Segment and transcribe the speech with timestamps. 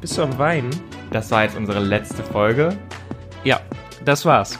[0.00, 0.70] Bist du am Weinen?
[1.10, 2.78] Das war jetzt unsere letzte Folge.
[3.42, 3.60] Ja,
[4.04, 4.56] das war's.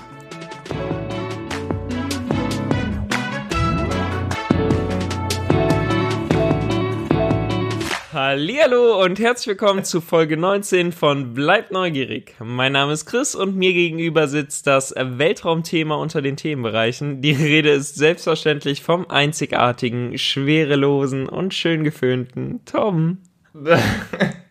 [8.13, 12.35] Hallihallo und herzlich willkommen zu Folge 19 von Bleib neugierig.
[12.41, 17.23] Mein Name ist Chris und mir gegenüber sitzt das Weltraumthema unter den Themenbereichen.
[17.23, 23.19] Die Rede ist selbstverständlich vom einzigartigen, schwerelosen und schön geföhnten Tom.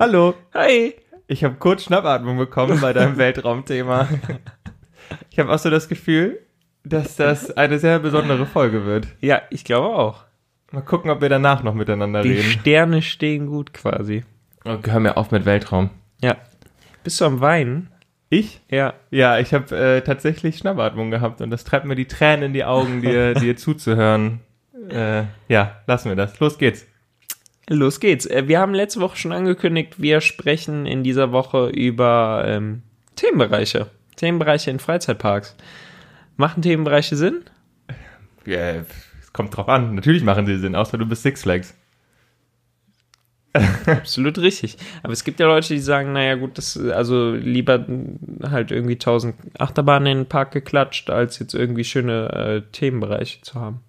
[0.00, 0.32] Hallo.
[0.54, 0.94] Hi.
[1.26, 4.08] Ich habe kurz Schnappatmung bekommen bei deinem Weltraumthema.
[5.28, 6.40] Ich habe auch so das Gefühl,
[6.84, 9.08] dass das eine sehr besondere Folge wird.
[9.20, 10.24] Ja, ich glaube auch.
[10.72, 12.44] Mal gucken, ob wir danach noch miteinander Die reden.
[12.44, 14.24] Sterne stehen gut quasi.
[14.64, 15.90] Oh, hör mir auf mit Weltraum.
[16.22, 16.36] Ja.
[17.04, 17.90] Bist du am Weinen?
[18.30, 18.62] Ich?
[18.70, 18.94] Ja.
[19.10, 22.64] Ja, ich habe äh, tatsächlich Schnappatmung gehabt und das treibt mir die Tränen in die
[22.64, 24.40] Augen, dir, dir zuzuhören.
[24.88, 26.40] Äh, ja, lassen wir das.
[26.40, 26.86] Los geht's.
[27.72, 28.26] Los geht's.
[28.26, 32.82] Äh, Wir haben letzte Woche schon angekündigt, wir sprechen in dieser Woche über ähm,
[33.14, 33.86] Themenbereiche.
[34.16, 35.54] Themenbereiche in Freizeitparks.
[36.36, 37.44] Machen Themenbereiche Sinn?
[38.44, 38.72] Ja,
[39.20, 39.94] es kommt drauf an.
[39.94, 41.76] Natürlich machen sie Sinn, außer du bist Six Flags.
[43.86, 44.76] Absolut richtig.
[45.04, 47.86] Aber es gibt ja Leute, die sagen, naja gut, das also lieber
[48.42, 53.60] halt irgendwie 1000 Achterbahnen in den Park geklatscht, als jetzt irgendwie schöne äh, Themenbereiche zu
[53.60, 53.80] haben.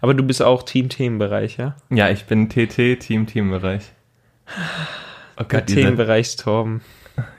[0.00, 1.76] Aber du bist auch Team Themenbereich, ja?
[1.90, 3.92] Ja, ich bin TT, Team, Teambereich.
[5.36, 6.80] Oh Der Gott, diese, Themenbereichstorben.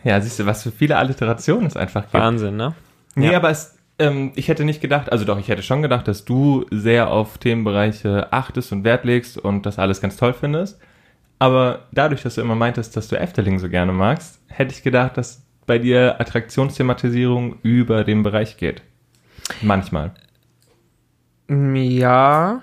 [0.04, 2.14] ja, siehst du, was für viele Alliterationen es einfach gibt.
[2.14, 2.74] Wahnsinn, ne?
[3.16, 3.38] Nee, Ja.
[3.38, 6.66] aber es, ähm, ich hätte nicht gedacht, also doch, ich hätte schon gedacht, dass du
[6.72, 10.80] sehr auf Themenbereiche achtest und Wert legst und das alles ganz toll findest.
[11.40, 15.18] Aber dadurch, dass du immer meintest, dass du Efteling so gerne magst, hätte ich gedacht,
[15.18, 18.82] dass bei dir Attraktionsthematisierung über den Bereich geht.
[19.62, 20.12] Manchmal.
[21.52, 22.62] Ja.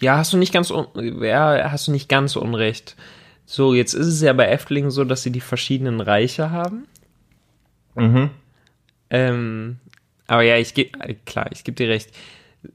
[0.00, 2.96] Ja, hast du nicht ganz ja, hast du nicht ganz unrecht.
[3.46, 6.86] So, jetzt ist es ja bei Efteling so, dass sie die verschiedenen Reiche haben.
[7.94, 8.30] Mhm.
[9.10, 9.76] Ähm,
[10.26, 12.10] aber ja, ich gebe klar, ich gebe dir recht.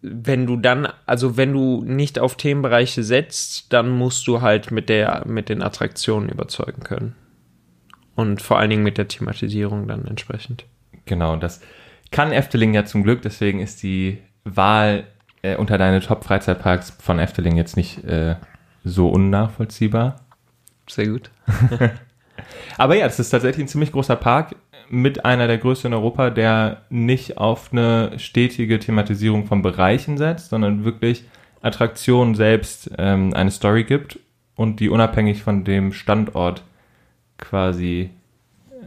[0.01, 4.87] Wenn du dann, also wenn du nicht auf Themenbereiche setzt, dann musst du halt mit
[4.87, 7.15] der mit den Attraktionen überzeugen können.
[8.15, 10.65] Und vor allen Dingen mit der Thematisierung dann entsprechend.
[11.05, 11.61] Genau, das
[12.11, 15.05] kann Efteling ja zum Glück, deswegen ist die Wahl
[15.41, 18.35] äh, unter deine Top-Freizeitparks von Efteling jetzt nicht äh,
[18.83, 20.21] so unnachvollziehbar.
[20.87, 21.29] Sehr gut.
[22.77, 24.55] Aber ja, das ist tatsächlich ein ziemlich großer Park
[24.89, 30.49] mit einer der größten in Europa, der nicht auf eine stetige Thematisierung von Bereichen setzt,
[30.49, 31.25] sondern wirklich
[31.61, 34.19] Attraktionen selbst ähm, eine Story gibt
[34.55, 36.63] und die unabhängig von dem Standort
[37.37, 38.09] quasi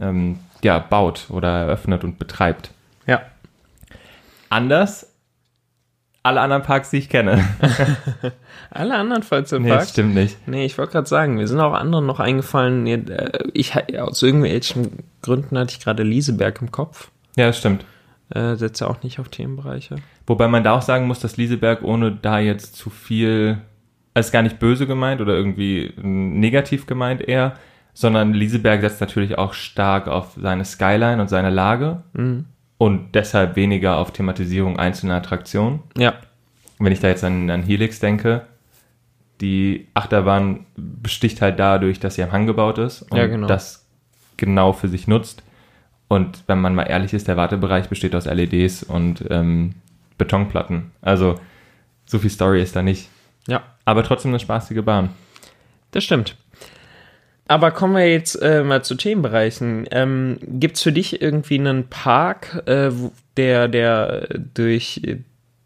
[0.01, 2.71] ähm, ja, baut oder eröffnet und betreibt.
[3.07, 3.21] Ja.
[4.49, 5.12] Anders
[6.23, 7.43] alle anderen Parks, die ich kenne.
[8.71, 9.83] Alle anderen nee, Freizeitparks.
[9.83, 10.47] das stimmt nicht.
[10.47, 12.81] Nee, ich wollte gerade sagen, mir sind auch anderen noch eingefallen.
[12.83, 17.11] Nee, äh, Ich, aus irgendwelchen Gründen hatte ich gerade Lieseberg im Kopf.
[17.35, 17.85] Ja, das stimmt.
[18.33, 19.97] Äh, setze auch nicht auf Themenbereiche.
[20.25, 23.59] Wobei man da auch sagen muss, dass Lieseberg, ohne da jetzt zu viel,
[24.15, 27.53] als gar nicht böse gemeint oder irgendwie negativ gemeint eher,
[27.93, 32.45] sondern Lieseberg setzt natürlich auch stark auf seine Skyline und seine Lage Mhm.
[32.83, 35.79] Und deshalb weniger auf Thematisierung einzelner Attraktionen.
[35.97, 36.15] Ja,
[36.79, 38.45] Wenn ich da jetzt an, an Helix denke,
[39.39, 43.47] die Achterbahn besticht halt dadurch, dass sie am Hang gebaut ist und Ja, genau.
[43.47, 43.85] das
[44.35, 45.43] genau für sich nutzt.
[46.09, 49.75] Und wenn man mal ehrlich ist, der Wartebereich besteht aus LEDs und ähm,
[50.17, 50.91] Betonplatten.
[51.01, 51.39] Also
[52.05, 53.09] so viel Story ist da nicht.
[53.47, 55.09] ja, Aber trotzdem eine spaßige Bahn.
[55.91, 56.35] das stimmt.
[57.47, 59.85] Aber kommen wir jetzt äh, mal zu Themenbereichen.
[59.91, 62.91] Ähm, Gibt es für dich irgendwie einen Park, äh,
[63.35, 65.01] der, der durch,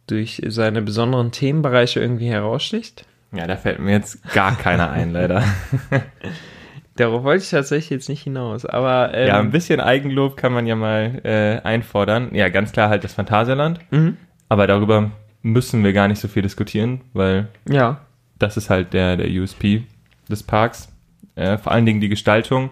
[0.08, 3.06] durch seine besonderen Themenbereiche irgendwie heraussticht?
[3.32, 5.44] Ja, da fällt mir jetzt gar keiner ein, leider.
[6.96, 8.66] Darauf wollte ich tatsächlich jetzt nicht hinaus.
[8.66, 12.34] Aber ähm, ja, ein bisschen Eigenlob kann man ja mal äh, einfordern.
[12.34, 13.80] Ja, ganz klar halt das Phantasialand.
[13.92, 14.18] mhm.
[14.50, 15.12] Aber darüber
[15.42, 18.00] müssen wir gar nicht so viel diskutieren, weil ja,
[18.40, 19.84] das ist halt der, der USP
[20.30, 20.88] des Parks.
[21.38, 22.72] Äh, vor allen Dingen die Gestaltung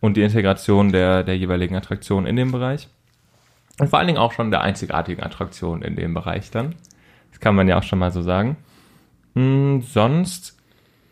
[0.00, 2.88] und die Integration der, der jeweiligen Attraktionen in dem Bereich.
[3.80, 6.74] Und vor allen Dingen auch schon der einzigartigen Attraktion in dem Bereich dann.
[7.30, 8.56] Das kann man ja auch schon mal so sagen.
[9.34, 10.58] Hm, sonst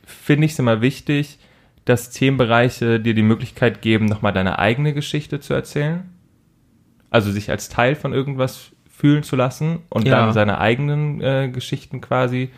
[0.04, 1.38] finde ich es immer wichtig,
[1.86, 6.10] dass Themenbereiche dir die Möglichkeit geben, nochmal deine eigene Geschichte zu erzählen.
[7.08, 10.16] Also sich als Teil von irgendwas fühlen zu lassen und Ja.
[10.16, 12.50] dann seine eigenen äh, Geschichten quasi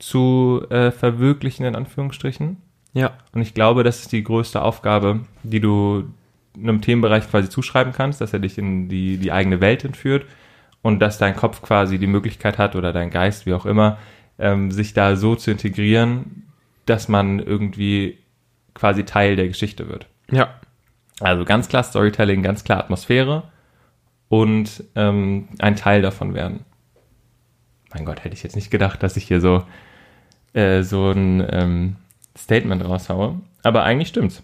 [0.00, 2.56] zu äh, verwirklichen, in Anführungsstrichen.
[2.96, 6.04] Ja, Und ich glaube, das ist die größte Aufgabe, die du
[6.56, 10.24] einem Themenbereich quasi zuschreiben kannst, dass er dich in die, die eigene Welt entführt
[10.80, 13.98] und dass dein Kopf quasi die Möglichkeit hat oder dein Geist, wie auch immer,
[14.38, 16.44] ähm, sich da so zu integrieren,
[16.86, 18.16] dass man irgendwie
[18.72, 20.06] quasi Teil der Geschichte wird.
[20.30, 20.54] Ja.
[21.20, 23.42] Also ganz klar Storytelling, ganz klar Atmosphäre
[24.30, 26.64] und ähm, ein Teil davon werden.
[27.92, 29.64] Mein Gott, hätte ich jetzt nicht gedacht, dass ich hier so,
[30.54, 31.96] äh, so ein ähm,
[32.36, 33.40] Statement raushaue.
[33.62, 34.42] Aber eigentlich stimmt's.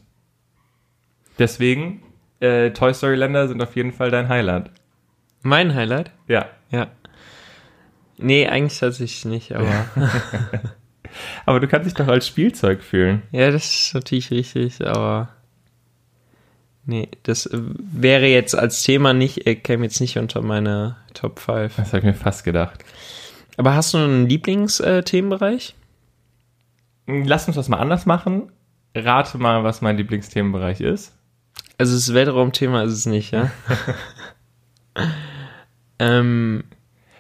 [1.39, 2.03] Deswegen,
[2.41, 4.71] äh, Toy Story Länder sind auf jeden Fall dein Highlight.
[5.43, 6.11] Mein Highlight?
[6.29, 6.47] Ja.
[6.71, 6.89] Ja.
[8.19, 9.87] Nee, eigentlich tatsächlich nicht, aber.
[11.45, 13.23] Aber du kannst dich doch als Spielzeug fühlen.
[13.33, 15.29] ja, das ist natürlich richtig, aber.
[16.87, 21.77] Nee, das wäre jetzt als Thema nicht, äh, käme jetzt nicht unter meine Top 5.
[21.77, 22.85] Das habe ich mir fast gedacht.
[23.57, 25.75] Aber hast du einen Lieblingsthemenbereich?
[27.25, 28.53] Lass uns das mal anders machen.
[28.95, 31.17] Rate mal, was mein Lieblingsthemenbereich ist.
[31.79, 33.51] Also das Weltraumthema ist es nicht, ja?
[35.99, 36.65] ähm,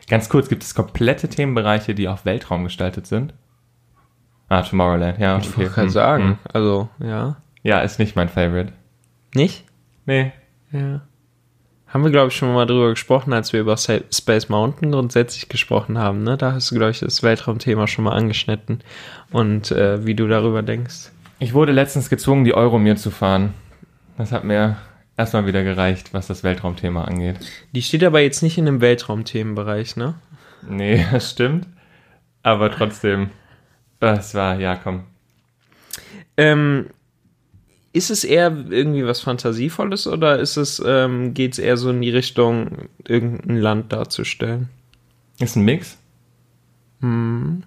[0.09, 3.33] Ganz kurz, gibt es komplette Themenbereiche, die auf Weltraum gestaltet sind?
[4.50, 5.39] Ah, Tomorrowland, ja.
[5.39, 7.37] ich wollte gerade sagen, also, ja.
[7.62, 8.75] Ja, ist nicht mein Favorite.
[9.35, 9.65] Nicht?
[10.05, 10.33] Nee.
[10.71, 11.00] Ja.
[11.93, 15.99] Haben wir, glaube ich, schon mal drüber gesprochen, als wir über Space Mountain grundsätzlich gesprochen
[15.99, 16.39] haben, ne?
[16.39, 18.81] Da hast du, glaube ich, das Weltraumthema schon mal angeschnitten.
[19.31, 21.11] Und äh, wie du darüber denkst.
[21.39, 23.53] Ich wurde letztens gezwungen, die Euromir zu fahren.
[24.17, 24.79] Das hat mir
[25.19, 27.37] erstmal wieder gereicht, was das Weltraumthema angeht.
[27.73, 30.15] Die steht aber jetzt nicht in dem Weltraumthemenbereich, ne?
[30.67, 31.67] Nee, das stimmt.
[32.43, 33.29] Aber trotzdem,
[34.00, 35.05] es war, ja, komm.
[36.39, 36.87] Ähm,
[37.93, 42.00] ist es eher irgendwie was Fantasievolles oder ist es, ähm, geht es eher so in
[42.00, 44.69] die Richtung, irgendein Land darzustellen?
[45.39, 45.99] Ist ein Mix.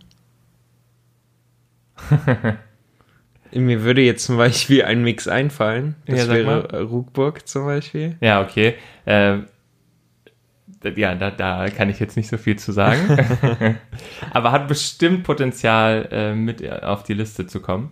[3.51, 5.95] Mir würde jetzt zum Beispiel ein Mix einfallen.
[6.06, 8.18] Das Ja, sag wäre äh, Ruckburg zum Beispiel.
[8.19, 8.75] Ja, okay.
[9.06, 9.39] Äh,
[10.95, 13.07] ja, da, da kann ich jetzt nicht so viel zu sagen.
[14.31, 17.92] aber hat bestimmt Potenzial, äh, mit auf die Liste zu kommen.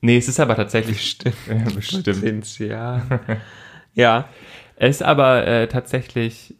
[0.00, 1.36] Nee, es ist aber tatsächlich Bestimmt.
[1.48, 2.04] Ja, bestimmt.
[2.04, 3.02] Potenzial.
[3.94, 4.28] ja.
[4.76, 6.54] Es ist aber äh, tatsächlich,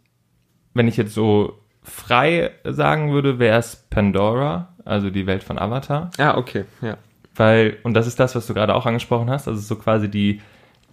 [0.73, 6.11] wenn ich jetzt so frei sagen würde, wäre es Pandora, also die Welt von Avatar.
[6.17, 6.65] Ah, okay.
[6.81, 6.97] Ja.
[7.35, 10.41] Weil, und das ist das, was du gerade auch angesprochen hast, also so quasi die,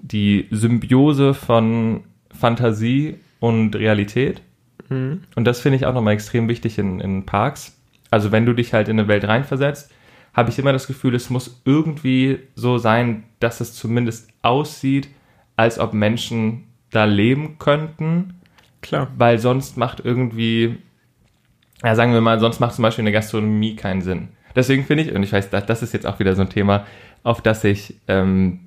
[0.00, 4.42] die Symbiose von Fantasie und Realität.
[4.88, 5.22] Mhm.
[5.34, 7.76] Und das finde ich auch nochmal extrem wichtig in, in Parks.
[8.10, 9.90] Also wenn du dich halt in eine Welt reinversetzt,
[10.36, 15.08] habe ich immer das Gefühl, es muss irgendwie so sein, dass es zumindest aussieht,
[15.56, 18.34] als ob Menschen da leben könnten,
[18.82, 19.08] Klar.
[19.16, 20.76] weil sonst macht irgendwie,
[21.82, 24.28] ja sagen wir mal, sonst macht zum Beispiel eine Gastronomie keinen Sinn.
[24.54, 26.86] Deswegen finde ich, und ich weiß, das ist jetzt auch wieder so ein Thema,
[27.22, 28.60] auf das ich, ähm,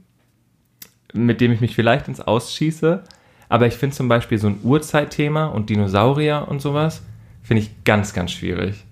[1.13, 3.03] mit dem ich mich vielleicht ins Ausschieße,
[3.47, 7.03] aber ich finde zum Beispiel so ein Urzeitthema und Dinosaurier und sowas,
[7.43, 8.85] finde ich ganz, ganz schwierig.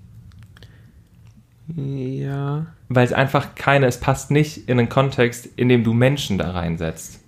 [1.75, 2.67] Ja.
[2.89, 6.51] Weil es einfach keine, es passt nicht in einen Kontext, in dem du Menschen da
[6.51, 7.23] reinsetzt.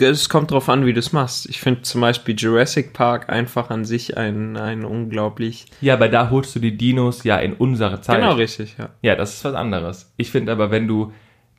[0.00, 1.48] Es kommt drauf an, wie du es machst.
[1.48, 5.66] Ich finde zum Beispiel Jurassic Park einfach an sich ein, ein unglaublich.
[5.80, 8.18] Ja, aber da holst du die Dinos ja in unsere Zeit.
[8.20, 8.88] Genau, richtig, ja.
[9.02, 10.12] Ja, das ist was anderes.
[10.16, 11.12] Ich finde aber, wenn du,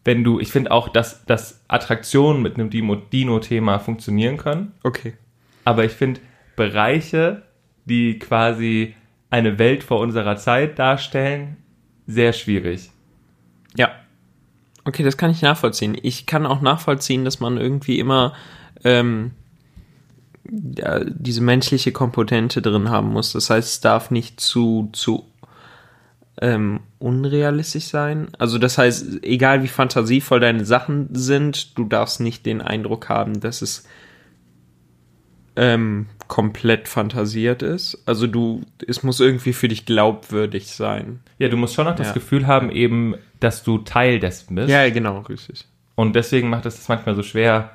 [0.04, 5.14] wenn du, ich finde auch, dass, dass Attraktionen mit einem Dino- Dino-Thema funktionieren können, Okay.
[5.64, 6.20] aber ich finde
[6.58, 7.44] Bereiche,
[7.86, 8.96] die quasi
[9.30, 11.58] eine Welt vor unserer Zeit darstellen,
[12.06, 12.92] sehr schwierig.
[13.76, 13.92] Ja.
[14.86, 15.98] Okay, das kann ich nachvollziehen.
[16.02, 18.34] Ich kann auch nachvollziehen, dass man irgendwie immer
[18.86, 19.32] ähm,
[20.50, 23.34] ja, diese menschliche Komponente drin haben muss.
[23.34, 25.26] Das heißt, es darf nicht zu, zu
[26.42, 28.30] ähm, unrealistisch sein.
[28.38, 33.40] Also das heißt, egal wie fantasievoll deine Sachen sind, du darfst nicht den Eindruck haben,
[33.40, 33.86] dass es
[35.58, 38.02] ähm, komplett fantasiert ist.
[38.06, 41.20] Also du, es muss irgendwie für dich glaubwürdig sein.
[41.40, 42.14] Ja, du musst schon noch das Ja.
[42.14, 44.70] Gefühl haben, eben, dass du Teil dessen bist.
[44.70, 45.66] Ja, genau, richtig.
[45.96, 47.72] Und deswegen macht es das manchmal so schwer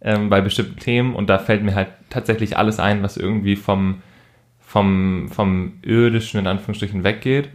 [0.00, 1.14] ähm, bei bestimmten Themen.
[1.14, 4.02] Und da fällt mir halt tatsächlich alles ein, was irgendwie vom,
[4.60, 7.48] vom, vom irdischen in Anführungsstrichen weggeht.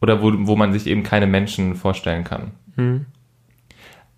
[0.00, 2.50] Oder wo, wo man sich eben keine Menschen vorstellen kann.
[2.76, 3.06] Hm.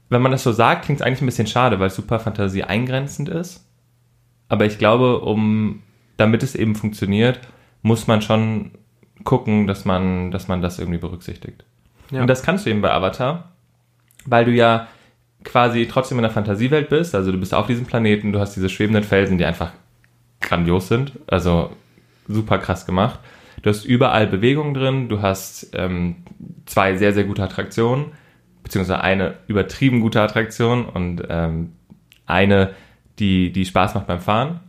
[0.09, 3.29] Wenn man das so sagt, klingt es eigentlich ein bisschen schade, weil super Fantasie eingrenzend
[3.29, 3.65] ist.
[4.49, 5.83] Aber ich glaube, um,
[6.17, 7.41] damit es eben funktioniert,
[7.83, 8.73] muss man schon
[9.25, 11.65] gucken, dass man, dass man das irgendwie berücksichtigt.
[12.11, 12.21] Ja.
[12.21, 13.53] Und das kannst du eben bei Avatar,
[14.25, 14.88] weil du ja
[15.45, 17.15] quasi trotzdem in der Fantasiewelt bist.
[17.15, 19.73] Also du bist auf diesem Planeten, du hast diese schwebenden Felsen, die einfach
[20.41, 21.12] grandios sind.
[21.26, 21.71] Also
[22.29, 23.21] super krass gemacht.
[23.62, 26.17] Du hast überall Bewegung drin, du hast ähm,
[26.67, 28.12] zwei sehr, sehr gute Attraktionen,
[28.62, 31.73] beziehungsweise eine übertrieben gute Attraktion und ähm,
[32.26, 32.75] eine,
[33.18, 34.61] die, die Spaß macht beim Fahren.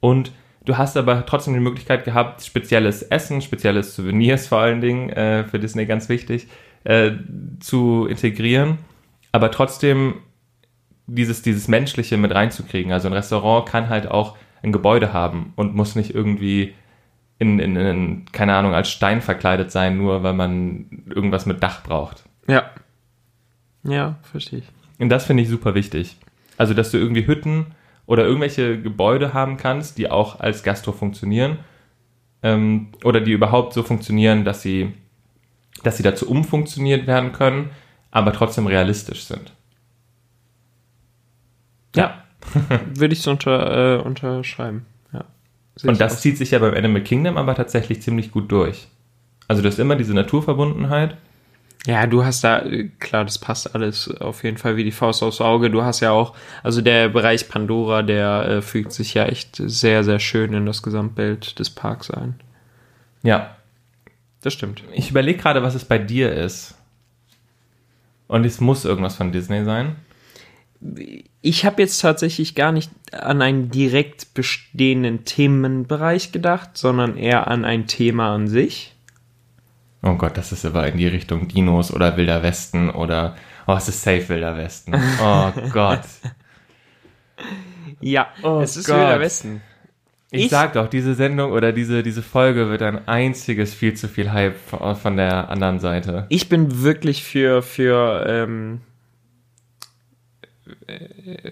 [0.00, 0.32] Und
[0.64, 5.44] du hast aber trotzdem die Möglichkeit gehabt, spezielles Essen, spezielles Souvenirs vor allen Dingen, äh,
[5.44, 6.48] für Disney ganz wichtig,
[6.84, 7.12] äh,
[7.60, 8.78] zu integrieren.
[9.32, 10.14] aber trotzdem
[11.06, 12.92] dieses, dieses Menschliche mit reinzukriegen.
[12.92, 16.74] Also ein Restaurant kann halt auch ein Gebäude haben und muss nicht irgendwie
[17.38, 21.82] in, in, in, keine Ahnung, als Stein verkleidet sein, nur weil man irgendwas mit Dach
[21.82, 22.24] braucht.
[22.48, 22.70] Ja.
[23.84, 24.64] Ja, verstehe ich.
[24.98, 26.16] Und das finde ich super wichtig.
[26.56, 27.66] Also, dass du irgendwie Hütten
[28.06, 31.58] oder irgendwelche Gebäude haben kannst, die auch als Gastro funktionieren.
[32.42, 34.94] Ähm, oder die überhaupt so funktionieren, dass sie,
[35.82, 37.70] dass sie dazu umfunktioniert werden können,
[38.10, 39.52] aber trotzdem realistisch sind.
[41.94, 42.22] Ja.
[42.94, 44.86] Würde ich so unter, äh, unterschreiben.
[45.12, 45.24] Ja.
[45.82, 48.86] Und das zieht sich ja beim Animal Kingdom aber tatsächlich ziemlich gut durch.
[49.48, 51.16] Also du hast immer diese Naturverbundenheit.
[51.86, 55.22] Ja, du hast da, äh, klar, das passt alles auf jeden Fall wie die Faust
[55.22, 55.70] aufs Auge.
[55.70, 60.02] Du hast ja auch, also der Bereich Pandora, der äh, fügt sich ja echt sehr,
[60.02, 62.34] sehr schön in das Gesamtbild des Parks ein.
[63.22, 63.56] Ja.
[64.42, 64.82] Das stimmt.
[64.92, 66.76] Ich überlege gerade, was es bei dir ist.
[68.28, 69.96] Und es muss irgendwas von Disney sein.
[71.40, 77.64] Ich habe jetzt tatsächlich gar nicht an einen direkt bestehenden Themenbereich gedacht, sondern eher an
[77.64, 78.95] ein Thema an sich.
[80.02, 83.34] Oh Gott, das ist aber in die Richtung Dinos oder Wilder Westen oder
[83.66, 84.94] oh, es ist safe Wilder Westen.
[85.22, 86.00] Oh Gott.
[88.00, 88.96] Ja, Oh es ist Gott.
[88.96, 89.62] Wilder Westen.
[90.30, 94.08] Ich, Ich- sag doch, diese Sendung oder diese, diese Folge wird ein einziges viel zu
[94.08, 96.26] viel Hype von der anderen Seite.
[96.28, 98.95] Ich bin wirklich für, für, ähm, äh,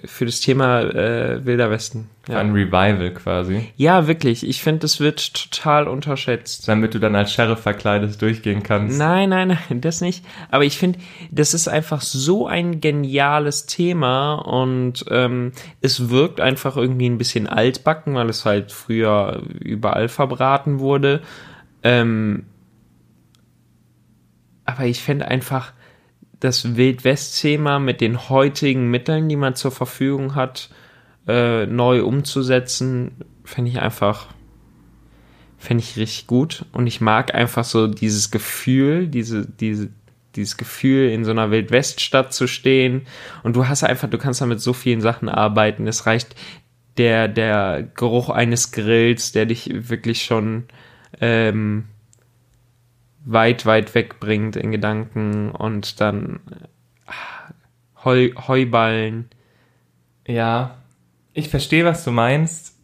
[0.05, 2.09] für das Thema äh, Wilder Westen.
[2.29, 2.39] Ja.
[2.39, 3.73] Ein Revival quasi.
[3.77, 4.47] ja, wirklich.
[4.47, 6.67] Ich finde, das wird total unterschätzt.
[6.69, 8.99] Damit du dann als Sheriff verkleidet durchgehen kannst.
[8.99, 10.25] Nein, nein, nein, das nicht.
[10.51, 10.99] Aber ich finde,
[11.31, 17.47] das ist einfach so ein geniales Thema und ähm, es wirkt einfach irgendwie ein bisschen
[17.47, 21.23] altbacken, weil es halt früher überall verbraten wurde.
[21.83, 22.47] Ähm,
[24.65, 25.73] aber ich finde einfach
[26.41, 30.71] das Wildwest-Thema mit den heutigen Mitteln, die man zur Verfügung hat,
[31.27, 33.13] äh, neu umzusetzen,
[33.45, 34.29] finde ich einfach
[35.65, 39.89] finde ich richtig gut und ich mag einfach so dieses Gefühl, diese, diese,
[40.37, 43.07] dieses Gefühl, in so einer Wildweststadt zu stehen
[43.43, 45.87] und du hast einfach, du kannst da mit so vielen Sachen arbeiten.
[45.87, 46.37] Es reicht
[46.99, 50.65] der, der Geruch eines Grills, der dich wirklich schon
[51.21, 51.85] ähm,
[53.25, 56.41] weit, weit wegbringt in Gedanken und dann
[57.07, 59.31] äh, Heu, Heuballen.
[60.27, 60.77] Ja,
[61.33, 62.77] ich verstehe, was du meinst.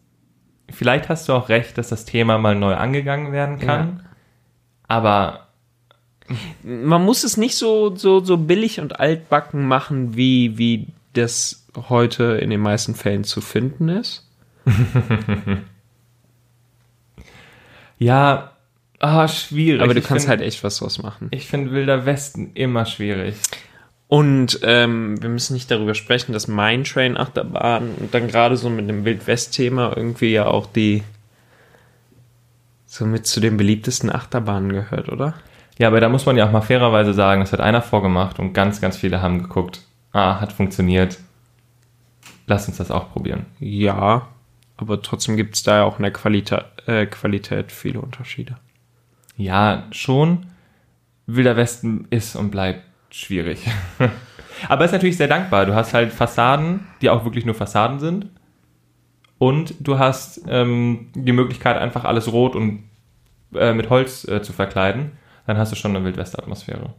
[0.69, 4.07] Vielleicht hast du auch recht, dass das Thema mal neu angegangen werden kann.
[4.87, 5.47] Aber
[6.63, 12.23] man muss es nicht so, so, so billig und altbacken machen, wie, wie das heute
[12.23, 14.27] in den meisten Fällen zu finden ist.
[17.99, 18.51] ja,
[19.01, 19.81] ah, schwierig.
[19.81, 21.27] Aber du Ich kannst find- halt echt was draus machen.
[21.31, 23.35] Ich finde Wilder Westen immer schwierig.
[24.07, 28.69] Und ähm, wir müssen nicht darüber sprechen, dass Mine Train Achterbahn und dann gerade so
[28.69, 31.03] mit dem Wildwest-Thema irgendwie ja auch die
[32.85, 35.33] so mit zu den beliebtesten Achterbahnen gehört, oder?
[35.79, 38.51] Ja, aber da muss man ja auch mal fairerweise sagen, das hat einer vorgemacht und
[38.53, 39.81] ganz, ganz viele haben geguckt,
[40.11, 41.17] ah, hat funktioniert.
[42.47, 43.45] Lass uns das auch probieren.
[43.59, 44.27] Ja,
[44.75, 48.57] aber trotzdem gibt es da ja auch in der Qualita äh, Qualität viele Unterschiede.
[49.37, 50.47] Ja, schon.
[51.27, 53.65] Wilder Westen ist und bleibt schwierig.
[54.67, 55.65] Aber ist natürlich sehr dankbar.
[55.65, 58.27] Du hast halt Fassaden, die auch wirklich nur Fassaden sind.
[59.37, 62.83] Und du hast ähm, die Möglichkeit, einfach alles rot und
[63.55, 65.13] äh, mit Holz äh, zu verkleiden.
[65.47, 66.93] Dann hast du schon eine Wildwest-Atmosphäre.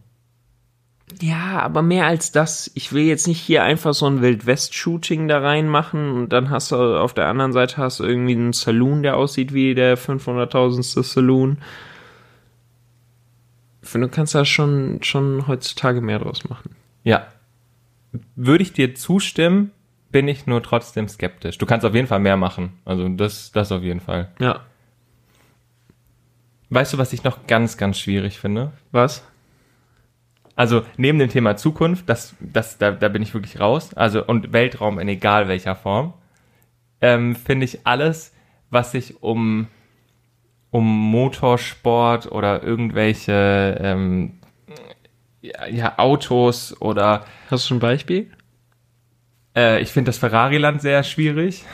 [1.20, 2.70] Ja, aber mehr als das.
[2.74, 6.76] Ich will jetzt nicht hier einfach so ein Wildwest-Shooting da reinmachen und dann hast du
[6.76, 11.02] auf der anderen Seite hast du irgendwie einen Saloon, der aussieht wie der 500.000.
[11.02, 11.58] Saloon.
[13.92, 16.74] Finde, du kannst da schon, schon heutzutage mehr draus machen.
[17.04, 17.26] Ja.
[18.36, 19.70] Würde ich dir zustimmen,
[20.10, 21.58] bin ich nur trotzdem skeptisch.
[21.58, 22.72] Du kannst auf jeden Fall mehr machen.
[22.86, 24.30] Also das, das auf jeden Fall.
[24.40, 24.60] Ja.
[26.70, 28.72] Weißt du, was ich noch ganz, ganz schwierig finde?
[28.92, 29.26] Was?
[30.56, 33.92] Also neben dem Thema Zukunft, das, das, da, da bin ich wirklich raus.
[33.92, 36.14] Also und Weltraum in egal welcher Form,
[37.02, 38.34] ähm, finde ich alles,
[38.70, 39.68] was sich um
[40.72, 44.40] um Motorsport oder irgendwelche ähm,
[45.40, 48.30] ja, ja, Autos oder Hast du ein Beispiel?
[49.56, 51.64] äh, ich finde das Ferrari-Land sehr schwierig.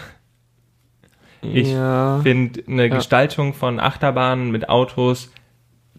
[1.42, 2.18] Ich ja.
[2.22, 2.96] finde eine Ja.
[2.96, 5.30] Gestaltung von Achterbahnen mit Autos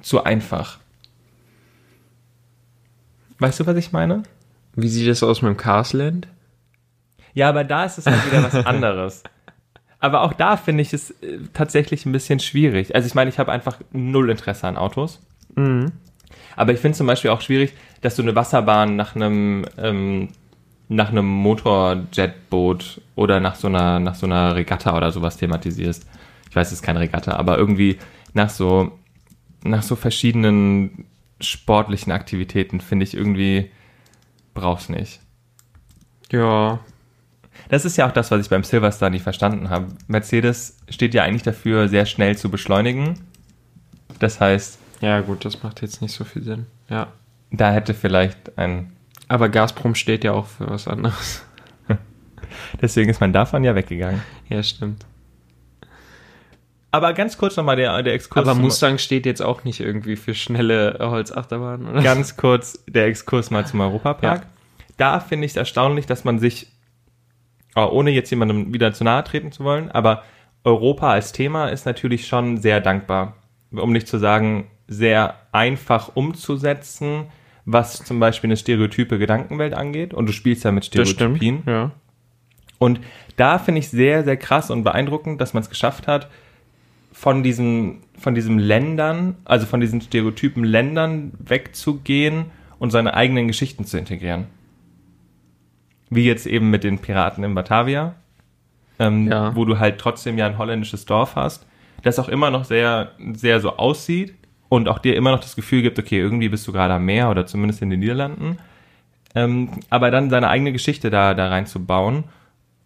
[0.02, 0.80] zu einfach.
[3.40, 4.24] Weißt du, was ich meine?
[4.76, 6.28] Wie sieht das aus mit dem Carsland?
[7.34, 9.24] Ja, aber da ist es halt wieder was anderes.
[10.00, 12.96] Aber auch da finde ich es äh, tatsächlich ein bisschen schwierig.
[12.96, 15.20] Also ich meine, ich habe einfach null Interesse an Autos.
[15.56, 15.92] Mhm.
[16.56, 20.30] Aber ich finde zum Beispiel auch schwierig, dass du eine Wasserbahn nach einem, ähm,
[20.88, 26.08] nach einem Motorjetboot oder nach so einer, nach so einer Regatta oder sowas thematisierst.
[26.50, 27.98] Ich weiß, es ist keine Regatta, aber irgendwie
[28.34, 28.98] nach so,
[29.64, 31.06] nach so verschiedenen
[31.42, 33.72] sportlichen Aktivitäten finde ich irgendwie,
[34.54, 35.20] brauch's nicht.
[36.32, 36.80] Ja.
[37.68, 39.88] Das ist ja auch das, was ich beim Silverstar nicht verstanden habe.
[40.08, 43.20] Mercedes steht ja eigentlich dafür, sehr schnell zu beschleunigen.
[44.20, 46.66] Das heißt, Ja, gut, das macht jetzt nicht so viel Sinn.
[46.90, 47.08] Ja.
[47.52, 48.94] da hätte vielleicht ein.
[49.28, 51.46] Aber Gazprom steht ja auch für was anderes.
[52.82, 54.22] Deswegen ist man davon ja weggegangen.
[54.50, 55.06] Ja, stimmt.
[56.92, 58.48] Aber ganz kurz nochmal der, der Exkurs.
[58.48, 62.02] Aber Mustang steht jetzt auch nicht irgendwie für schnelle Holzachterbahnen, oder?
[62.02, 64.42] ganz kurz der Exkurs mal zum Europapark.
[64.42, 64.48] Ja.
[64.98, 66.72] Da finde ich es erstaunlich, dass man sich,
[67.76, 70.24] ohne jetzt jemandem wieder zu nahe treten zu wollen, aber
[70.64, 73.36] Europa als Thema ist natürlich schon sehr dankbar.
[73.72, 77.26] Um nicht zu sagen, sehr einfach umzusetzen,
[77.66, 80.14] was zum Beispiel eine stereotype Gedankenwelt angeht.
[80.14, 81.38] Und du spielst ja mit Das stimmt.
[81.38, 81.64] Stereotypien.
[81.68, 81.92] Ja.
[82.80, 83.00] Und
[83.36, 86.30] da finde ich sehr, sehr krass und beeindruckend, dass man es geschafft hat,
[87.12, 92.46] von diesen, von diesen Ländern, also von diesen stereotypen Ländern wegzugehen
[92.80, 94.48] und seine eigenen Geschichten zu integrieren.
[96.10, 98.16] Wie jetzt eben mit den Piraten in Batavia,
[99.00, 99.56] ähm, Ja.
[99.56, 101.66] wo du halt trotzdem ja ein holländisches Dorf hast,
[102.04, 104.34] das auch immer noch sehr, sehr so aussieht
[104.70, 107.30] und auch dir immer noch das Gefühl gibt, okay, irgendwie bist du gerade am Meer
[107.30, 108.58] oder zumindest in den Niederlanden.
[109.36, 112.24] Ähm, aber dann seine eigene Geschichte da, da reinzubauen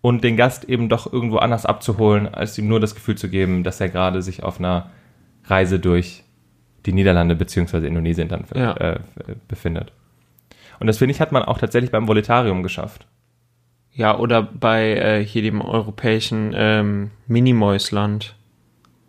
[0.02, 3.64] und den Gast eben doch irgendwo anders abzuholen, als ihm nur das Gefühl zu geben,
[3.64, 4.90] dass er gerade sich auf einer
[5.46, 6.24] Reise durch
[6.86, 7.88] die Niederlande bzw.
[7.88, 8.74] Indonesien dann Ja.
[8.76, 9.00] äh,
[9.48, 9.94] befindet.
[10.82, 13.06] Und das finde ich, hat man auch tatsächlich beim Voletarium geschafft.
[13.94, 18.36] Ja, oder bei äh, hier dem europäischen ähm, Minimäusland.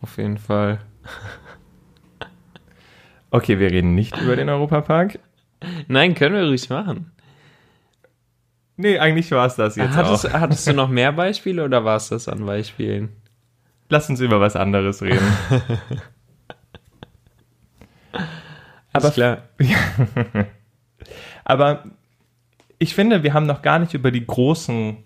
[0.03, 0.81] Auf jeden Fall.
[3.31, 5.19] Okay, wir reden nicht über den Europapark.
[5.89, 7.11] Nein, können wir ruhig machen.
[8.77, 10.33] Nee, eigentlich war es das jetzt Hattest, auch.
[10.35, 13.09] hattest du noch mehr Beispiele oder war es das an Beispielen?
[13.89, 15.27] Lass uns über was anderes reden.
[18.93, 19.49] Aber klar.
[21.45, 21.85] Aber
[22.85, 24.99] ich finde, wir haben noch gar nicht über die großen,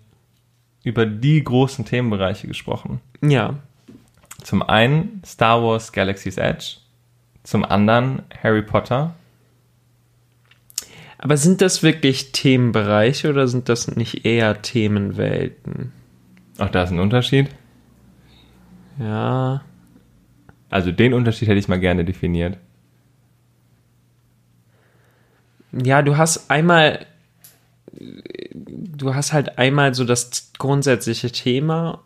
[0.83, 2.99] über die großen Themenbereiche gesprochen.
[3.21, 3.55] Ja.
[4.43, 6.75] Zum einen Star Wars Galaxy's Edge,
[7.43, 9.15] zum anderen Harry Potter.
[11.17, 15.93] Aber sind das wirklich Themenbereiche oder sind das nicht eher Themenwelten?
[16.57, 17.49] Auch da ist ein Unterschied.
[18.99, 19.61] Ja.
[20.69, 22.57] Also den Unterschied hätte ich mal gerne definiert.
[25.71, 27.05] Ja, du hast einmal,
[28.99, 32.01] du hast halt einmal so das grundsätzliche Thema.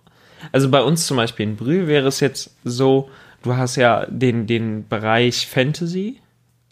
[0.52, 3.10] Also bei uns zum Beispiel in Brühl wäre es jetzt so,
[3.44, 6.20] du hast ja den, den Bereich Fantasy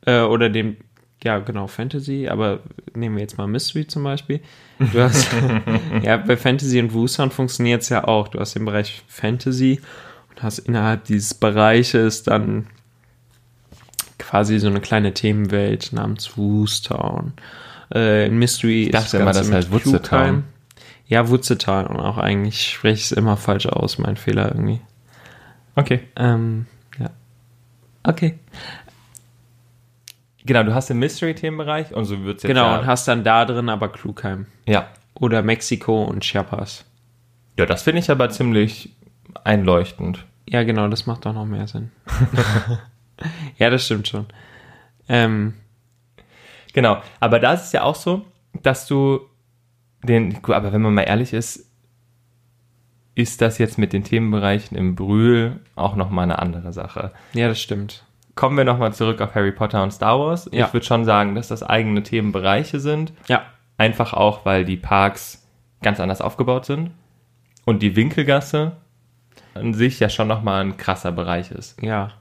[0.06, 0.78] äh, oder den,
[1.24, 2.60] ja genau, Fantasy, aber
[2.94, 4.42] nehmen wir jetzt mal Mystery zum Beispiel.
[4.80, 5.30] Du hast,
[6.04, 8.28] ja, bei Fantasy und Wusan funktioniert es ja auch.
[8.28, 9.80] Du hast den Bereich Fantasy
[10.30, 12.68] und hast innerhalb dieses Bereiches dann
[14.18, 17.34] quasi so eine kleine Themenwelt namens Woostown.
[17.94, 20.44] Äh, in Mystery Ich dachte immer, das heißt Wutzetown.
[21.08, 21.88] Ja, Wutzetown.
[21.88, 24.80] Und auch eigentlich spreche ich es immer falsch aus, mein Fehler irgendwie.
[25.76, 26.02] Okay.
[26.16, 26.68] Ähm,
[27.00, 27.10] ja.
[28.04, 28.40] Okay.
[30.46, 33.24] Genau, du hast den Mystery-Themenbereich und so wird es jetzt Genau, ja, und hast dann
[33.24, 34.48] da drin aber Klugheim.
[34.66, 34.88] ja.
[35.14, 36.84] Oder Mexiko und Chiapas.
[37.60, 38.96] Ja, das finde ich aber ziemlich
[39.44, 40.26] einleuchtend.
[40.50, 41.92] Ja, genau, das macht doch noch mehr Sinn.
[43.58, 44.26] ja, das stimmt schon.
[45.08, 45.54] Ähm,
[46.74, 48.26] Genau, aber da ist es ja auch so,
[48.64, 49.22] dass du
[50.04, 51.70] den, aber wenn man mal ehrlich ist,
[53.14, 57.12] ist das jetzt mit den Themenbereichen im Brühl auch nochmal eine andere Sache.
[57.34, 58.06] ja, das stimmt.
[58.36, 60.50] Kommen wir nochmal zurück auf Harry Potter und Star Wars.
[60.54, 60.66] Ja.
[60.66, 63.12] Ich würde schon sagen, dass das eigene Themenbereiche sind.
[63.28, 63.44] Ja,
[63.82, 65.44] Einfach auch, weil die Parks
[65.82, 66.92] ganz anders aufgebaut sind
[67.66, 68.74] und die Winkelgasse
[69.56, 71.82] an sich ja schon nochmal ein krasser Bereich ist.
[71.82, 72.12] Ja.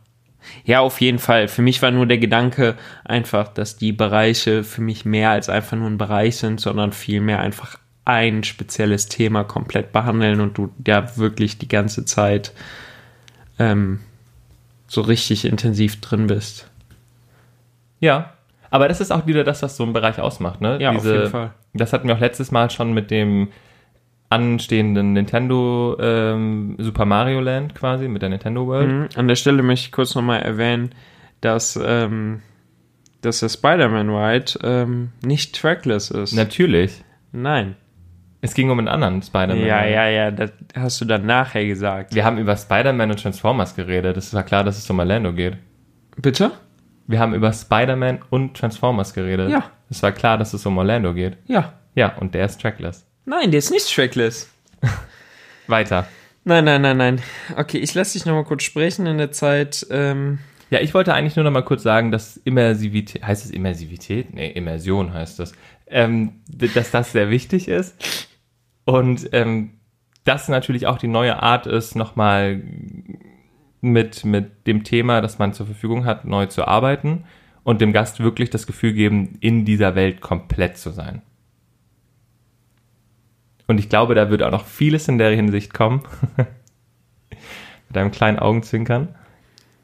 [0.64, 1.48] Ja, auf jeden Fall.
[1.48, 5.76] Für mich war nur der Gedanke einfach, dass die Bereiche für mich mehr als einfach
[5.76, 11.16] nur ein Bereich sind, sondern vielmehr einfach ein spezielles Thema komplett behandeln und du ja
[11.16, 12.52] wirklich die ganze Zeit
[13.58, 14.00] ähm,
[14.88, 16.68] so richtig intensiv drin bist.
[18.00, 18.32] Ja,
[18.70, 20.78] aber das ist auch wieder das, was so ein Bereich ausmacht, ne?
[20.80, 21.52] Ja, auf jeden Fall.
[21.74, 23.48] Das hatten wir auch letztes Mal schon mit dem
[24.30, 28.88] anstehenden Nintendo ähm, Super Mario Land quasi, mit der Nintendo World.
[28.88, 29.08] Mhm.
[29.16, 30.90] An der Stelle möchte ich kurz nochmal erwähnen,
[31.40, 32.40] dass, ähm,
[33.20, 36.32] dass der Spider-Man Ride ähm, nicht trackless ist.
[36.32, 37.02] Natürlich.
[37.32, 37.76] Nein.
[38.40, 39.66] Es ging um einen anderen Spider-Man.
[39.66, 42.14] Ja, ja, ja, das hast du dann nachher gesagt.
[42.14, 44.16] Wir haben über Spider-Man und Transformers geredet.
[44.16, 45.58] Es war klar, dass es um Orlando geht.
[46.16, 46.52] Bitte?
[47.06, 49.50] Wir haben über Spider-Man und Transformers geredet.
[49.50, 49.64] Ja.
[49.90, 51.36] Es war klar, dass es um Orlando geht.
[51.46, 51.74] Ja.
[51.94, 53.09] Ja, und der ist trackless.
[53.24, 54.48] Nein, der ist nicht trackless.
[55.66, 56.08] Weiter.
[56.44, 57.22] Nein, nein, nein, nein.
[57.56, 59.86] Okay, ich lasse dich nochmal kurz sprechen in der Zeit.
[59.90, 60.38] Ähm,
[60.70, 64.32] Ja, ich wollte eigentlich nur noch mal kurz sagen, dass Immersivität, heißt es Immersivität?
[64.34, 65.52] Nee, Immersion heißt das.
[65.86, 68.28] Ähm, dass das sehr wichtig ist.
[68.84, 69.72] Und ähm,
[70.24, 72.62] das natürlich auch die neue Art ist, nochmal
[73.80, 77.24] mit, mit dem Thema, das man zur Verfügung hat, neu zu arbeiten
[77.64, 81.22] und dem Gast wirklich das Gefühl geben, in dieser Welt komplett zu sein.
[83.70, 86.00] Und ich glaube, da wird auch noch vieles in der Hinsicht kommen.
[87.88, 89.14] mit einem kleinen Augenzwinkern.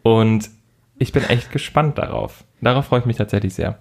[0.02, 0.50] Und
[0.98, 2.42] ich bin echt gespannt darauf.
[2.60, 3.78] Darauf freue ich mich tatsächlich sehr.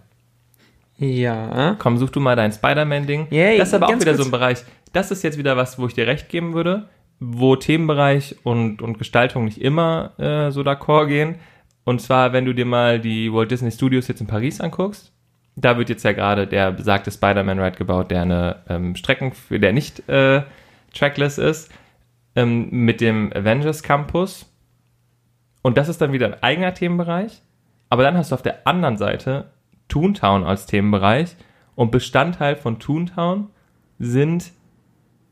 [1.56, 1.76] ja.
[1.80, 3.30] Komm, such du mal dein Spider-Man-Ding.
[3.32, 4.18] Yay, das ist aber auch wieder kurz.
[4.18, 4.63] so ein Bereich.
[4.94, 6.88] Das ist jetzt wieder was, wo ich dir recht geben würde,
[7.20, 11.39] wo Themenbereich und, und Gestaltung nicht immer äh, so d'accord gehen.
[11.84, 15.14] Und zwar, wenn du dir mal die Walt Disney Studios jetzt in Paris anguckst,
[15.56, 20.08] da wird jetzt ja gerade der besagte Spider-Man-Ride gebaut, der eine ähm, Strecken, der nicht
[20.10, 20.44] äh,
[20.94, 21.72] trackless ist,
[22.36, 24.52] ähm, mit dem Avengers Campus.
[25.62, 27.41] Und das ist dann wieder ein eigener Themenbereich.
[27.89, 29.52] Aber dann hast du auf der anderen Seite
[29.88, 31.36] Toontown als Themenbereich.
[31.76, 33.50] Und Bestandteil von Toontown
[34.00, 34.52] sind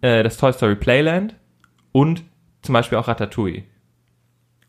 [0.01, 1.35] äh, das Toy Story Playland
[1.91, 2.23] und
[2.61, 3.63] zum Beispiel auch Ratatouille.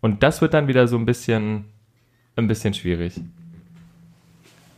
[0.01, 1.67] Und das wird dann wieder so ein bisschen,
[2.37, 3.21] ein bisschen schwierig.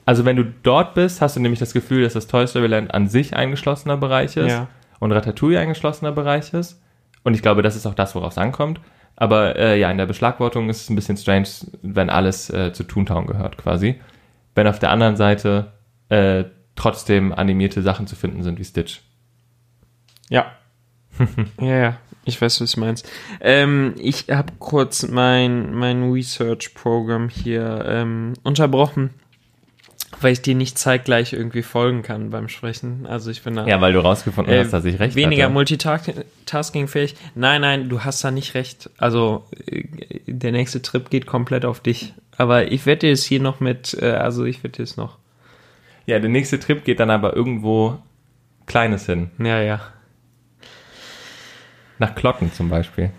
[0.06, 2.94] Also wenn du dort bist, hast du nämlich das Gefühl, dass das Toy Story Land
[2.94, 4.68] an sich ein geschlossener Bereich ist Ja.
[5.00, 6.80] und Ratatouille ein geschlossener Bereich ist.
[7.24, 8.80] Und ich glaube, das ist auch das, worauf es ankommt.
[9.16, 11.48] Aber äh, ja, in der Beschlagwortung ist es ein bisschen strange,
[11.82, 14.00] wenn alles äh, zu Toontown gehört quasi.
[14.54, 15.72] Wenn auf der anderen Seite
[16.08, 16.44] äh,
[16.76, 19.00] trotzdem animierte Sachen zu finden sind wie Stitch.
[20.28, 20.52] Ja.
[21.60, 23.10] ja, ja, ich weiß, was du meinst.
[23.40, 29.10] Ähm, ich habe kurz mein, mein Research-Programm hier ähm, unterbrochen,
[30.20, 33.06] weil ich dir nicht zeitgleich irgendwie folgen kann beim Sprechen.
[33.06, 35.52] Also ich bin da Ja, weil du rausgefunden äh, hast, dass ich recht weniger hatte.
[35.52, 37.16] multitasking-fähig.
[37.34, 38.90] Nein, nein, du hast da nicht recht.
[38.98, 39.84] Also äh,
[40.26, 42.14] der nächste Trip geht komplett auf dich.
[42.36, 45.18] Aber ich werde es hier noch mit, äh, also ich werde es noch.
[46.06, 47.98] Ja, der nächste Trip geht dann aber irgendwo
[48.66, 49.30] Kleines hin.
[49.38, 49.80] Ja, ja.
[51.98, 53.10] Nach Klotten zum Beispiel.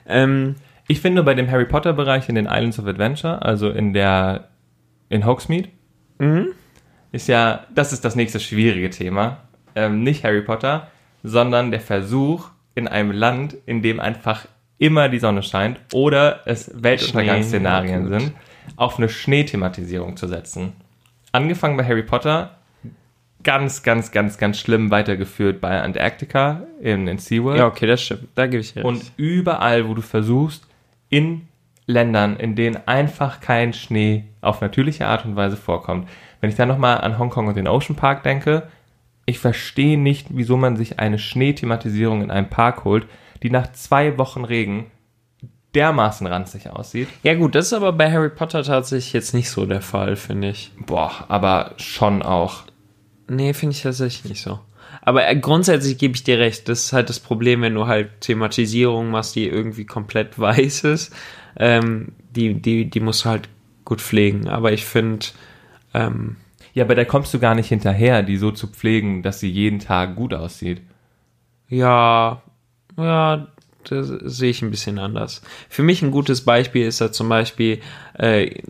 [0.05, 0.57] Ähm,
[0.93, 4.51] Ich finde bei dem Harry Potter Bereich in den Islands of Adventure, also in der
[5.09, 5.71] in Hogsmeade,
[7.13, 9.39] ist ja, das ist das nächste schwierige Thema.
[9.75, 10.89] Ähm, nicht Harry Potter,
[11.23, 14.45] sondern der Versuch in einem Land, in dem einfach
[14.77, 18.33] immer die Sonne scheint oder es Weltuntergangsszenarien sind,
[18.77, 20.75] auf eine Schneethematisierung zu setzen.
[21.33, 22.59] Angefangen bei Harry Potter,
[23.43, 27.61] ganz, ganz, ganz, ganz schlimm weitergeführt bei Antarctica in, in SeaWorld.
[27.61, 28.29] ja, okay, das stimmt.
[28.35, 28.85] Da gebe ich recht.
[28.85, 30.67] Und überall, wo du versuchst,
[31.13, 31.47] in
[31.87, 36.09] Ländern, in denen einfach kein Schnee auf natürliche Art und Weise vorkommt.
[36.41, 38.69] Wenn ich dann nochmal an Hongkong und den Ocean Park denke,
[39.27, 43.07] ich verstehe nicht, wieso man sich eine Schneethematisierung in einem Park holt,
[43.43, 44.91] die nach zwei Wochen Regen
[45.75, 47.09] dermaßen ranzig aussieht.
[47.23, 50.49] Ja gut, das ist aber bei Harry Potter tatsächlich jetzt nicht so der Fall, finde
[50.49, 50.73] ich.
[50.87, 52.63] Boah, aber schon auch.
[53.29, 54.61] Nee, finde ich tatsächlich nicht so.
[55.03, 56.69] Aber äh, grundsätzlich gebe ich dir recht.
[56.69, 61.13] Das ist halt das Problem, wenn du halt Thematisierung machst, die irgendwie komplett weiß ist.
[61.57, 63.49] Ähm, die, die, die musst du halt
[63.85, 64.49] gut pflegen.
[64.49, 65.27] Aber ich finde,
[65.95, 66.37] ähm,
[66.75, 69.79] Ja, aber da kommst du gar nicht hinterher, die so zu pflegen, dass sie jeden
[69.81, 70.81] Tag gut aussieht.
[71.69, 72.43] ja,
[72.97, 73.49] ja,
[73.85, 75.43] das sehe ich ein bisschen anders.
[75.69, 77.81] Für mich ein gutes Beispiel ist da zum Beispiel
[78.19, 78.61] äh,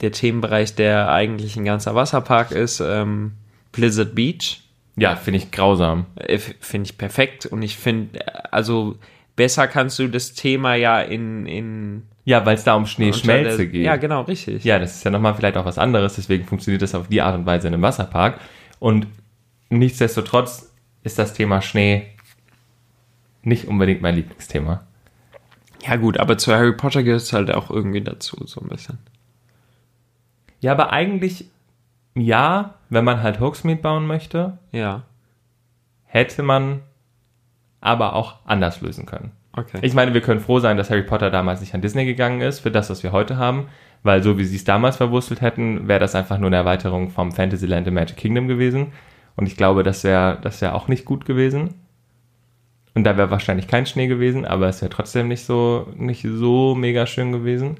[0.00, 3.32] der Themenbereich, der eigentlich ein ganzer Wasserpark ist, ähm,
[3.72, 4.62] Blizzard Beach.
[4.96, 6.06] Ja, finde ich grausam.
[6.16, 8.96] Äh, Finde ich perfekt und ich finde, äh, also
[9.36, 13.66] besser kannst du das Thema ja in, in Ja, weil es da um Schneeschmelze der-
[13.66, 13.84] geht.
[13.84, 14.64] Ja, genau, richtig.
[14.64, 17.34] Ja, das ist ja nochmal vielleicht auch was anderes, deswegen funktioniert das auf die Art
[17.36, 18.40] und Weise in einem Wasserpark.
[18.78, 19.06] Und
[19.70, 20.72] nichtsdestotrotz
[21.02, 22.08] ist das Thema Schnee
[23.42, 24.84] nicht unbedingt mein Lieblingsthema.
[25.86, 28.98] Ja, gut, aber zu Harry Potter gehört es halt auch irgendwie dazu, so ein bisschen.
[30.60, 31.46] Ja, aber eigentlich
[32.14, 35.02] ja, wenn man halt Hogsmeade bauen möchte, Ja,
[36.04, 36.80] hätte man
[37.80, 39.32] aber auch anders lösen können.
[39.56, 39.78] okay.
[39.82, 42.60] Ich meine, wir können froh sein, dass Harry Potter damals nicht an Disney gegangen ist
[42.60, 43.68] für das, was wir heute haben,
[44.02, 47.32] weil so wie sie es damals verwurstelt hätten, wäre das einfach nur eine Erweiterung vom
[47.32, 48.92] Fantasyland im Magic Kingdom gewesen.
[49.36, 51.74] Und ich glaube, das wäre das wäre auch nicht gut gewesen.
[52.94, 56.74] Und da wäre wahrscheinlich kein Schnee gewesen, aber es wäre trotzdem nicht so, nicht so
[56.74, 57.76] mega schön gewesen.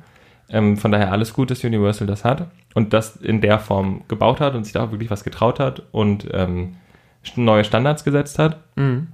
[0.50, 4.40] Ähm, von daher alles gut, dass Universal das hat und das in der Form gebaut
[4.40, 6.76] hat und sich da auch wirklich was getraut hat und ähm,
[7.36, 8.58] neue Standards gesetzt hat.
[8.76, 9.08] Mhm.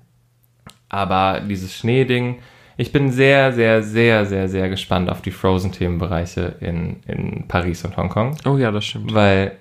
[0.89, 2.39] Aber dieses Schneeding,
[2.79, 7.97] Ich bin sehr, sehr, sehr, sehr, sehr gespannt auf die Frozen-Themenbereiche in, in Paris und
[7.97, 8.37] Hongkong.
[8.45, 9.15] Oh ja, das stimmt.
[9.15, 9.53] Weil,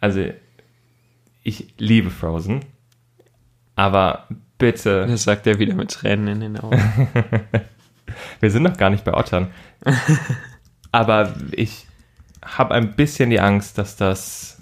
[0.00, 0.24] also,
[1.44, 2.60] ich liebe Frozen.
[3.76, 4.26] Aber
[4.58, 5.06] bitte.
[5.08, 6.80] Das sagt er wieder mit Tränen in den Augen.
[8.40, 9.48] Wir sind noch gar nicht bei Ottern.
[10.92, 11.86] aber ich
[12.42, 14.58] habe ein bisschen die Angst, dass das,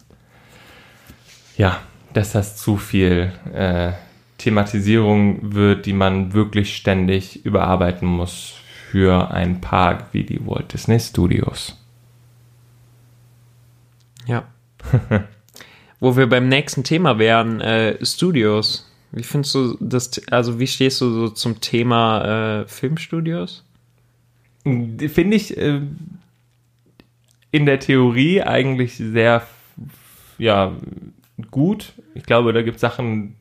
[1.57, 1.81] ja,
[2.13, 3.93] dass das zu viel äh,
[4.39, 8.55] Thematisierung wird, die man wirklich ständig überarbeiten muss
[8.91, 11.77] für einen Park wie die Walt Disney Studios.
[14.27, 14.45] Ja.
[16.01, 18.91] Wo wir beim nächsten Thema wären, äh, Studios.
[19.13, 23.65] Wie findest du das, also wie stehst du so zum Thema äh, Filmstudios?
[24.63, 25.81] Finde ich äh,
[27.51, 29.43] in der Theorie eigentlich sehr,
[30.39, 30.73] ja,
[31.51, 31.95] gut.
[32.15, 33.37] Ich glaube, da gibt es Sachen,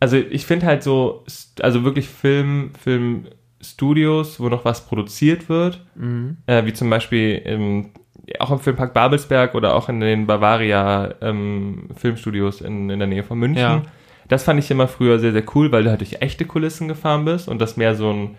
[0.00, 1.24] also ich finde halt so,
[1.60, 6.36] also wirklich Film, Filmstudios, wo noch was produziert wird, Mhm.
[6.46, 7.90] äh, wie zum Beispiel im,
[8.38, 13.24] auch im Filmpark Babelsberg oder auch in den Bavaria ähm, Filmstudios in, in der Nähe
[13.24, 13.62] von München.
[13.62, 13.82] Ja.
[14.28, 17.24] Das fand ich immer früher sehr, sehr cool, weil du halt durch echte Kulissen gefahren
[17.24, 18.36] bist und das mehr so ein,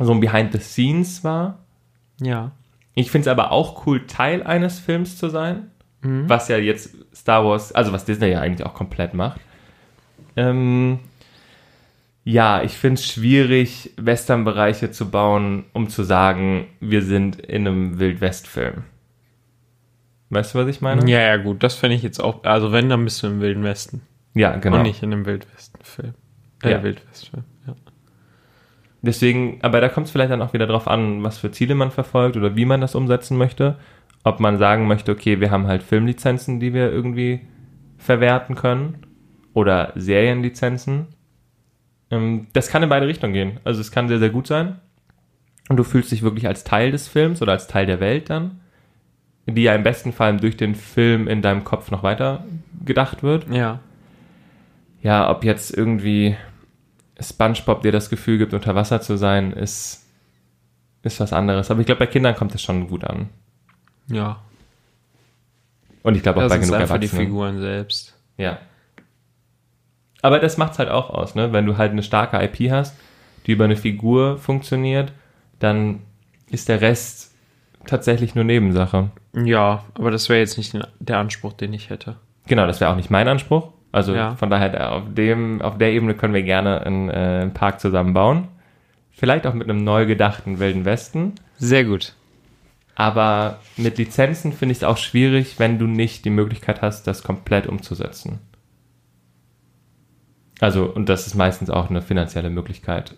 [0.00, 1.58] so ein Behind the Scenes war.
[2.20, 2.52] Ja.
[2.94, 5.70] Ich finde es aber auch cool, Teil eines Films zu sein,
[6.02, 6.28] Mhm.
[6.28, 9.40] was ja jetzt Star Wars, also was Disney ja eigentlich auch komplett macht.
[10.36, 10.98] Ähm,
[12.24, 17.98] ja, ich finde es schwierig, Western-Bereiche zu bauen, um zu sagen, wir sind in einem
[17.98, 18.84] Wildwest-Film.
[20.30, 21.08] Weißt du, was ich meine?
[21.10, 23.64] Ja, ja, gut, das fände ich jetzt auch, also wenn, dann bist du im Wilden
[23.64, 24.02] Westen.
[24.34, 24.76] Ja, genau.
[24.76, 26.14] Und nicht in einem Wildwesten-Film.
[26.62, 26.82] Äh, Ja.
[26.82, 27.44] Wildwestfilm.
[29.02, 31.90] Deswegen, aber da kommt es vielleicht dann auch wieder drauf an, was für Ziele man
[31.90, 33.76] verfolgt oder wie man das umsetzen möchte.
[34.24, 37.40] Ob man sagen möchte, okay, wir haben halt Filmlizenzen, die wir irgendwie
[37.96, 38.98] verwerten können
[39.54, 41.06] oder Serienlizenzen.
[42.10, 43.60] Ähm, das kann in beide Richtungen gehen.
[43.64, 44.76] Also es kann sehr, sehr gut sein.
[45.70, 48.60] Und du fühlst dich wirklich als Teil des Films oder als Teil der Welt dann,
[49.46, 52.44] die ja im besten Fall durch den Film in deinem Kopf noch weiter
[52.84, 53.78] gedacht wird Ja.
[55.02, 56.36] ja, ob jetzt irgendwie
[57.20, 60.06] SpongeBob dir das Gefühl gibt, unter Wasser zu sein, ist,
[61.02, 61.70] ist was anderes.
[61.70, 63.28] Aber ich glaube, bei Kindern kommt es schon gut an.
[64.08, 64.40] Ja.
[66.02, 67.26] Und ich glaube auch Da bei genug einfach die Erwachsenen.
[67.26, 68.16] Figuren selbst.
[68.36, 68.58] Ja.
[70.22, 71.52] Aber das macht's halt auch aus, ne?
[71.52, 72.96] Wenn du halt eine starke IP hast,
[73.46, 75.12] die über eine Figur funktioniert,
[75.58, 76.00] dann
[76.50, 77.34] ist der Rest
[77.86, 79.10] tatsächlich nur Nebensache.
[79.34, 82.16] Ja, aber das wäre jetzt nicht der Anspruch, den ich hätte.
[82.46, 83.72] Genau, das wäre auch nicht mein Anspruch.
[83.92, 84.36] Also Ja.
[84.36, 88.14] von daher, auf, dem, auf der Ebene können wir gerne einen, äh, einen Park zusammen
[88.14, 88.48] bauen.
[89.10, 91.34] Vielleicht auch mit einem neu gedachten Wilden Westen.
[91.58, 92.14] Sehr gut.
[92.94, 97.22] Aber mit Lizenzen finde ich es auch schwierig, wenn du nicht die Möglichkeit hast, das
[97.22, 98.38] komplett umzusetzen.
[100.60, 103.14] Also, und das ist meistens auch eine finanzielle Möglichkeit.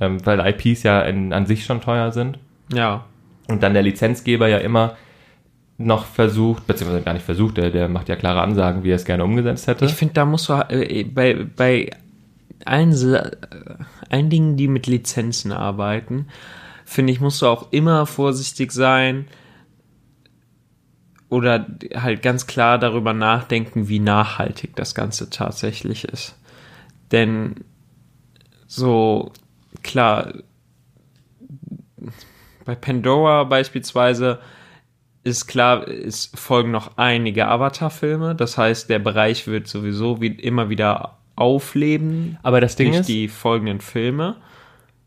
[0.00, 2.38] Ähm, weil IPs ja in, an sich schon teuer sind.
[2.72, 3.04] Ja.
[3.48, 4.96] Und dann der Lizenzgeber ja immer
[5.78, 9.04] noch versucht, beziehungsweise gar nicht versucht, der, der macht ja klare Ansagen, wie er es
[9.04, 9.84] gerne umgesetzt hätte.
[9.84, 11.90] Ich finde, da musst du äh, bei, bei
[12.64, 13.30] allen, äh,
[14.08, 16.28] allen Dingen, die mit Lizenzen arbeiten,
[16.84, 19.26] finde ich, musst du auch immer vorsichtig sein
[21.28, 26.38] oder halt ganz klar darüber nachdenken, wie nachhaltig das Ganze tatsächlich ist.
[27.12, 27.56] Denn
[28.66, 29.32] so,
[29.82, 30.32] klar,
[32.64, 34.38] bei Pandora beispielsweise
[35.26, 38.34] ist klar, es folgen noch einige Avatar-Filme.
[38.34, 43.08] Das heißt, der Bereich wird sowieso wie, immer wieder aufleben Aber das Ding durch ist,
[43.08, 44.36] die folgenden Filme.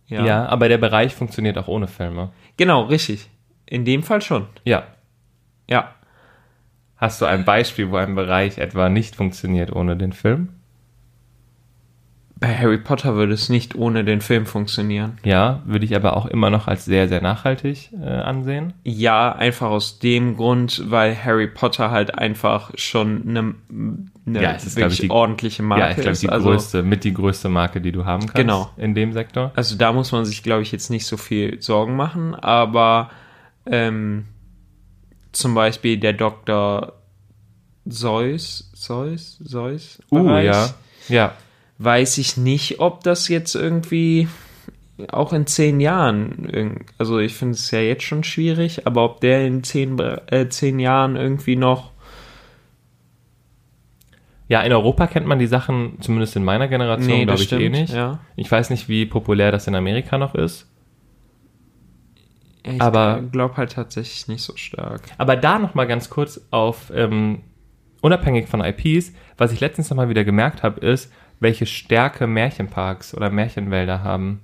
[0.08, 0.46] ja.
[0.46, 2.32] aber der Bereich funktioniert auch ohne Filme.
[2.58, 3.30] Genau, richtig.
[3.66, 4.48] In dem Fall schon.
[4.66, 4.84] Ja.
[5.70, 5.96] Ja.
[6.98, 10.50] Hast du ein Beispiel, wo ein Bereich etwa nicht funktioniert ohne den Film?
[12.41, 15.17] Bei Harry Potter würde es nicht ohne den Film funktionieren.
[15.25, 18.71] Ja, würde ich aber auch immer noch als sehr, sehr nachhaltig äh, ansehen.
[18.86, 23.56] Ja, einfach aus dem Grund, weil Harry Potter halt einfach schon eine,
[24.25, 26.23] eine Ja, ist, glaub ich, wirklich die- ordentliche Marke ja, ich glaube, ist.
[26.23, 28.69] die also, größte, mit die größte Marke, die du haben kannst Genau.
[28.78, 29.52] in dem Sektor.
[29.56, 33.10] also da muss man sich, glaube ich, jetzt nicht so viel Sorgen machen, aber
[33.65, 34.25] ähm,
[35.34, 36.93] zum Beispiel der Dr.
[37.89, 40.69] Zeus, Zeus, Zeus, Uh, ja.
[41.10, 41.34] Ja.
[41.80, 44.28] Weiß ich nicht, ob das jetzt irgendwie
[45.12, 49.48] auch in zehn Jahren, also ich finde es ja jetzt schon schwierig, aber ob der
[49.48, 51.92] in zehn, äh, zehn Jahren irgendwie noch,
[54.50, 57.94] Ja, in Europa kennt man die Sachen, zumindest in meiner Generation, glaube ich eh nicht.
[57.94, 58.20] Ja.
[58.36, 60.65] Ich weiß nicht, wie populär das in Amerika noch ist.
[62.63, 65.02] Ich Aber- glaube halt tatsächlich nicht so stark.
[65.20, 67.42] Aber da noch mal ganz kurz auf, ähm,
[68.02, 73.13] unabhängig von IPs, was ich letztens noch mal wieder gemerkt habe, ist, welche Stärke Märchenparks
[73.15, 74.41] oder Märchenwälder haben.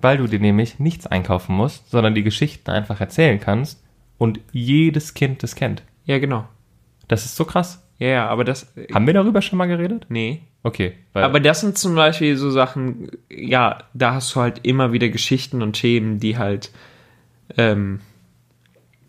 [0.00, 3.82] weil du dir nämlich nichts einkaufen musst, sondern die Geschichten einfach erzählen kannst
[4.18, 5.82] und jedes Kind das kennt.
[6.04, 6.46] Ja, genau.
[7.08, 7.82] Das ist so krass.
[7.98, 8.72] Ja, ja, aber das.
[8.92, 10.04] Haben wir darüber schon mal geredet?
[10.10, 10.42] Nee.
[10.62, 10.92] Okay.
[11.14, 15.62] Aber das sind zum Beispiel so Sachen, ja, da hast du halt immer wieder Geschichten
[15.62, 16.72] und Themen, die halt,
[17.56, 18.00] ähm,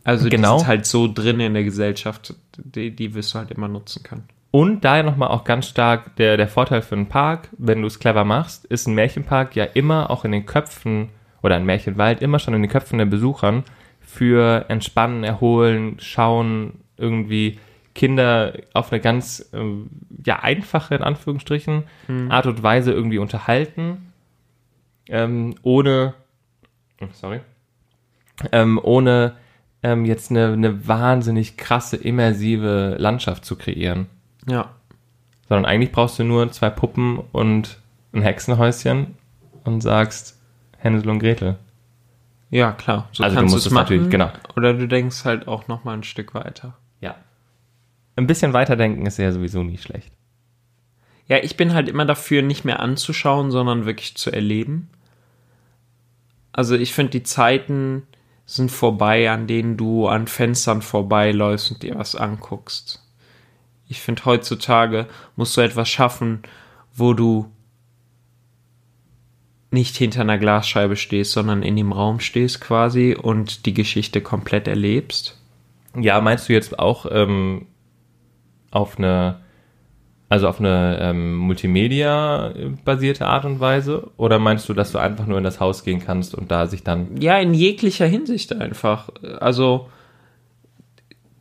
[0.06, 0.54] also Genau.
[0.54, 4.04] die sind halt so drin in der Gesellschaft, die, die wirst du halt immer nutzen
[4.04, 4.24] können.
[4.52, 8.00] Und daher nochmal auch ganz stark der, der Vorteil für einen Park, wenn du es
[8.00, 11.10] clever machst, ist ein Märchenpark ja immer auch in den Köpfen
[11.44, 13.64] oder ein Märchenwald immer schon in den Köpfen der Besuchern
[14.00, 17.60] für Entspannen, Erholen, Schauen, irgendwie
[17.94, 19.90] Kinder auf eine ganz ähm,
[20.26, 21.84] ja, einfache, in Anführungsstrichen,
[22.30, 24.14] Art und Weise irgendwie unterhalten,
[25.10, 26.14] ähm, ohne,
[27.02, 27.42] oh, sorry,
[28.52, 29.36] ähm, ohne
[29.84, 34.08] ähm, jetzt eine, eine wahnsinnig krasse, immersive Landschaft zu kreieren
[34.48, 34.70] Ja.
[35.50, 37.80] sondern eigentlich brauchst du nur zwei Puppen und
[38.14, 39.16] ein Hexenhäuschen
[39.64, 40.40] und sagst
[40.78, 41.58] Hänsel und Gretel.
[42.50, 43.10] Ja, klar.
[43.12, 44.32] So Also du kannst musst du's es natürlich- genau.
[44.56, 46.78] Oder du denkst halt auch noch mal ein Stück weiter.
[47.02, 47.16] Ja.
[48.16, 50.12] Ein bisschen weiterdenken ist ja sowieso nie schlecht.
[51.28, 54.90] Ja, ich bin halt immer dafür, nicht mehr anzuschauen, sondern wirklich zu erleben.
[56.54, 58.04] Also ich finde, die Zeiten
[58.46, 63.04] sind vorbei, an denen du an Fenstern vorbeiläufst und dir was anguckst.
[63.88, 66.42] Ich finde, heutzutage musst du etwas schaffen,
[66.94, 67.52] wo du
[69.72, 74.68] nicht hinter einer Glasscheibe stehst, sondern in dem Raum stehst quasi und die Geschichte komplett
[74.68, 75.40] erlebst.
[75.96, 77.66] Ja, meinst du jetzt auch ähm,
[78.72, 79.42] auf eine,
[80.30, 84.10] also auf eine ähm, Multimedia-basierte Art und Weise?
[84.16, 86.84] Oder meinst du, dass du einfach nur in das Haus gehen kannst und da sich
[86.84, 87.20] dann.
[87.20, 89.10] Ja, in jeglicher Hinsicht einfach.
[89.40, 89.90] Also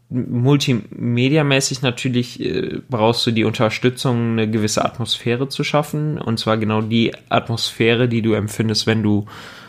[0.09, 6.19] multimediamäßig natürlich äh, brauchst du die Unterstützung, eine gewisse Atmosphäre zu schaffen.
[6.19, 9.27] Und zwar genau die Atmosphäre, die du empfindest, wenn du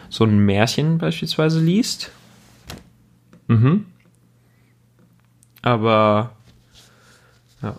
[0.09, 2.11] so ein Märchen beispielsweise liest.
[3.47, 3.85] Mhm.
[5.61, 6.31] Aber
[7.61, 7.77] ja.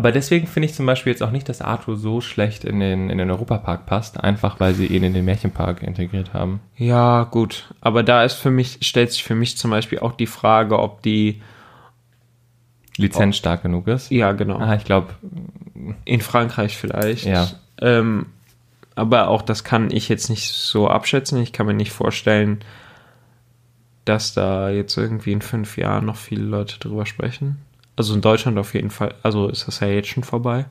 [0.00, 3.10] Aber deswegen finde ich zum Beispiel jetzt auch nicht, dass Arthur so schlecht in den,
[3.10, 6.60] in den Europapark passt, einfach weil sie ihn in den Märchenpark integriert haben.
[6.74, 7.74] Ja, gut.
[7.82, 11.02] Aber da ist für mich, stellt sich für mich zum Beispiel auch die Frage, ob
[11.02, 11.42] die,
[12.96, 14.10] Lizenz stark genug ist.
[14.10, 14.56] ja, genau.
[14.56, 15.08] Ah, ich glaube,
[16.06, 17.26] In Frankreich vielleicht.
[17.26, 17.48] Ja.
[17.82, 18.26] Ähm,
[18.94, 21.42] aber auch das kann ich jetzt nicht so abschätzen.
[21.42, 22.60] Ich kann mir nicht vorstellen,
[24.06, 27.58] dass da jetzt irgendwie in fünf Jahren noch viele Leute drüber sprechen.
[28.00, 29.14] Also in Deutschland auf jeden Fall.
[29.22, 30.64] Also ist das ja jetzt schon vorbei.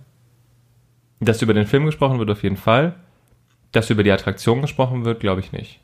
[1.20, 2.96] dass über den Film gesprochen wird auf jeden Fall.
[3.72, 5.80] Dass über die Attraktion gesprochen wird, glaube ich nicht.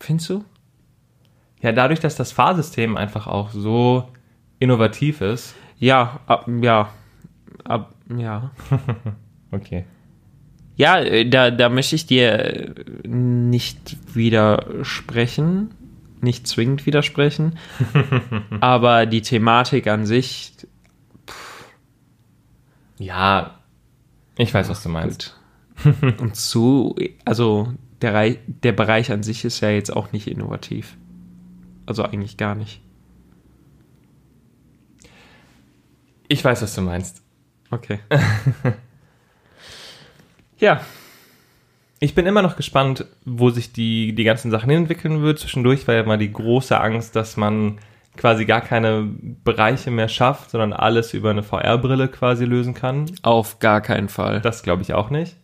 [0.00, 0.44] Findest du?
[1.60, 4.08] Ja, dadurch, dass das Fahrsystem einfach auch so
[4.58, 5.54] innovativ ist.
[5.78, 6.88] Ja, ab, ja.
[7.64, 8.50] Ab, ja.
[9.50, 9.84] Okay.
[10.76, 12.74] Ja, äh, da, da möchte ich dir
[13.06, 15.74] nicht widersprechen,
[16.22, 17.58] nicht zwingend widersprechen,
[18.60, 20.52] aber die Thematik an sich,
[22.98, 23.58] Ja,
[24.36, 25.36] ich weiß, was du meinst.
[25.84, 26.20] gut.
[26.20, 30.96] Und zu, also der, der Bereich an sich ist ja jetzt auch nicht innovativ.
[31.86, 32.82] Also eigentlich gar nicht.
[36.28, 37.22] Ich weiß, was du meinst.
[37.70, 38.00] Okay.
[40.58, 40.80] ja,
[42.00, 45.40] Ich bin immer noch gespannt, wo sich die, die ganzen Sachen entwickeln wird.
[45.40, 47.78] Zwischendurch war ja mal die große Angst, dass man
[48.16, 49.08] quasi gar keine
[49.44, 53.06] Bereiche mehr schafft, sondern alles über eine VR-Brille quasi lösen kann.
[53.22, 54.40] auf gar keinen Fall.
[54.40, 55.36] Das glaube ich auch nicht.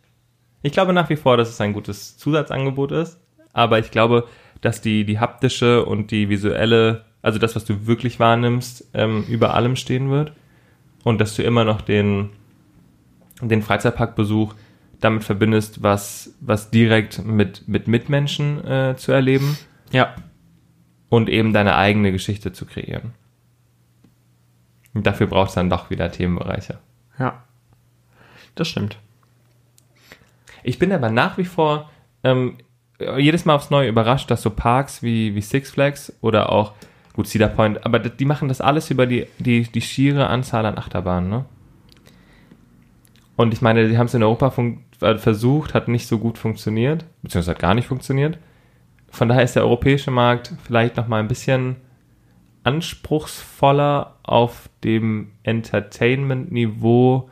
[0.62, 3.20] Ich glaube nach wie vor, dass es ein gutes Zusatzangebot ist,
[3.52, 4.26] aber ich glaube,
[4.60, 9.54] dass die, die haptische und die visuelle, also das, was du wirklich wahrnimmst, ähm, über
[9.54, 10.32] allem stehen wird
[11.04, 12.30] und dass du immer noch den,
[13.40, 14.54] den Freizeitparkbesuch
[15.04, 19.56] damit verbindest, was, was direkt mit, mit Mitmenschen äh, zu erleben
[19.92, 20.14] Ja,
[21.10, 23.12] und eben deine eigene Geschichte zu kreieren.
[24.94, 26.78] Und dafür braucht es dann doch wieder Themenbereiche.
[27.18, 27.42] ja.
[28.56, 28.98] Das stimmt.
[30.62, 31.90] Ich bin aber nach wie vor
[32.22, 32.56] ähm,
[33.18, 36.72] jedes Mal aufs Neue überrascht, dass so Parks wie, wie Six Flags oder auch,
[37.14, 40.78] gut, Cedar Point, aber die machen das alles über die, die, die schiere Anzahl an
[40.78, 41.44] Achterbahnen, ne?
[43.34, 44.83] Und ich meine, sie haben es in Europa fun-
[45.18, 48.38] versucht, hat nicht so gut funktioniert, beziehungsweise hat gar nicht funktioniert.
[49.08, 51.76] Von daher ist der europäische Markt vielleicht noch mal ein bisschen
[52.64, 57.30] anspruchsvoller auf dem Entertainment-Niveau,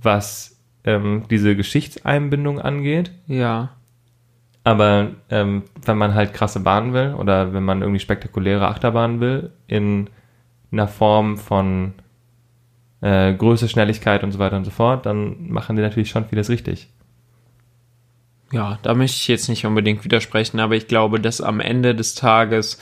[0.00, 3.12] was ähm, diese Geschichtseinbindung angeht.
[3.26, 3.70] Ja.
[4.64, 9.52] Aber ähm, wenn man halt krasse Bahnen will oder wenn man irgendwie spektakuläre Achterbahnen will,
[9.66, 10.08] in
[10.70, 11.94] einer Form von
[13.00, 16.48] äh, Größe, Schnelligkeit und so weiter und so fort, dann machen die natürlich schon vieles
[16.48, 16.88] richtig.
[18.52, 22.14] Ja, da möchte ich jetzt nicht unbedingt widersprechen, aber ich glaube, dass am Ende des
[22.14, 22.80] Tages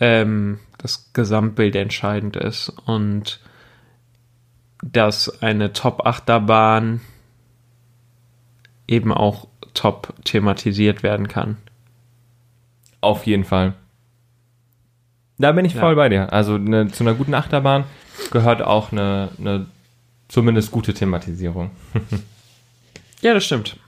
[0.00, 3.40] ähm, das Gesamtbild entscheidend ist und
[4.82, 7.00] dass eine Top-Achterbahn
[8.88, 11.56] eben auch top thematisiert werden kann.
[13.00, 13.74] Auf jeden Fall.
[15.38, 15.80] Da bin ich Ja.
[15.80, 16.32] voll bei dir.
[16.32, 17.84] Also eine, zu einer guten Achterbahn
[18.30, 19.66] gehört auch eine, eine
[20.28, 21.70] zumindest gute Thematisierung.
[23.22, 23.78] Ja, das stimmt.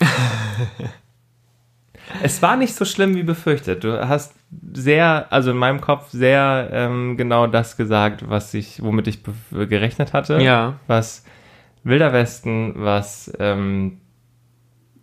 [2.22, 3.84] Es war nicht so schlimm wie befürchtet.
[3.84, 4.34] Du hast
[4.72, 9.20] sehr, also in meinem Kopf sehr ähm, genau das gesagt, was ich, womit ich
[9.50, 10.40] gerechnet hatte.
[10.40, 10.80] Ja.
[10.86, 11.24] Was
[11.84, 13.98] Wilder Westen, was ähm,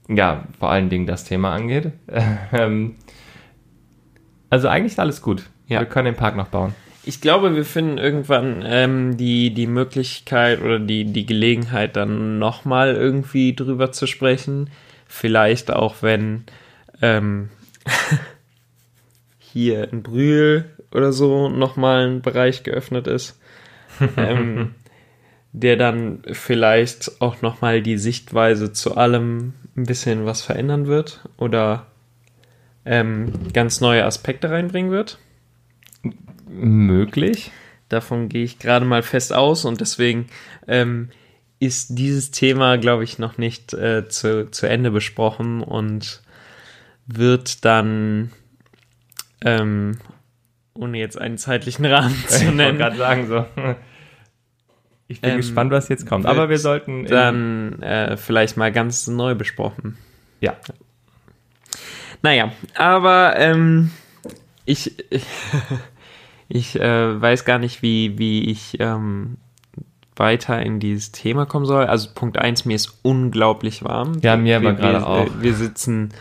[0.10, 1.92] ja vor allen Dingen das Thema angeht.
[2.52, 2.96] ähm,
[4.50, 5.44] also eigentlich ist alles gut.
[5.68, 5.80] Ja.
[5.80, 6.74] Wir können den Park noch bauen.
[7.08, 12.96] Ich glaube, wir finden irgendwann ähm, die, die Möglichkeit oder die, die Gelegenheit, dann nochmal
[12.96, 14.72] irgendwie drüber zu sprechen.
[15.16, 16.44] Vielleicht auch, wenn
[17.02, 17.48] ähm,
[19.40, 23.40] hier in Brühl oder so nochmal ein Bereich geöffnet ist,
[24.18, 24.76] ähm,
[25.54, 31.86] der dann vielleicht auch nochmal die Sichtweise zu allem ein bisschen was verändern wird oder
[32.84, 35.18] ähm, ganz neue Aspekte reinbringen wird.
[36.50, 37.52] Möglich.
[37.88, 40.28] Davon gehe ich gerade mal fest aus und deswegen
[40.68, 41.08] ähm,
[41.66, 46.22] ist dieses Thema, glaube ich, noch nicht äh, zu, zu Ende besprochen und
[47.08, 48.32] wird dann,
[49.44, 49.98] ähm,
[50.74, 53.46] ohne jetzt einen zeitlichen Rahmen zu Ich wollte nennen, gerade sagen so.
[55.08, 56.26] Ich bin Ähm, gespannt, was jetzt kommt.
[56.26, 59.98] Aber wir sollten dann äh, vielleicht mal ganz neu besprochen.
[60.42, 60.56] ja.
[62.22, 63.92] Naja, aber ähm,
[64.66, 64.96] ich,
[66.48, 69.38] ich äh, weiß gar nicht, wie, wie ich ähm,
[70.18, 71.86] weiter in dieses Thema kommen soll.
[71.86, 74.20] Also Punkt eins mir ist unglaublich warm.
[74.22, 75.26] Ja, mir aber gerade auch.
[75.26, 76.14] äh, Wir sitzen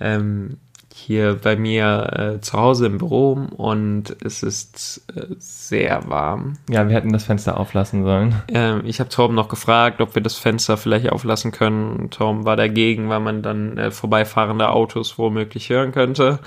[0.00, 0.58] ähm,
[0.94, 6.54] hier bei mir äh, zu Hause im Büro und es ist äh, sehr warm.
[6.68, 8.34] Ja, wir hätten das Fenster auflassen sollen.
[8.48, 12.10] Ähm, ich habe Torben noch gefragt, ob wir das Fenster vielleicht auflassen können.
[12.10, 16.40] Torben war dagegen, weil man dann äh, vorbeifahrende Autos womöglich hören könnte.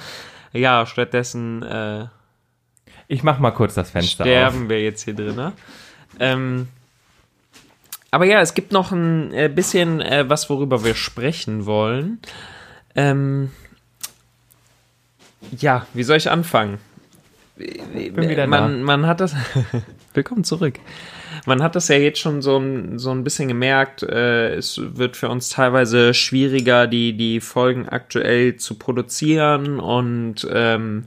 [0.54, 2.06] Ja, stattdessen äh,
[3.08, 5.36] Ich mach mal kurz das Fenster sterben wir jetzt hier drin.
[5.36, 5.54] Ne?
[6.20, 6.68] Ähm,
[8.12, 12.20] aber ja, es gibt noch ein äh, bisschen äh, was, worüber wir sprechen wollen.
[12.96, 13.52] Ähm,
[15.58, 16.78] ja, wie soll ich anfangen?
[17.56, 19.36] Bin wieder man, man hat das.
[20.14, 20.80] Willkommen zurück.
[21.46, 24.04] Man hat das ja jetzt schon so ein, so ein bisschen gemerkt.
[24.04, 31.06] Äh, es wird für uns teilweise schwieriger, die, die Folgen aktuell zu produzieren und ähm,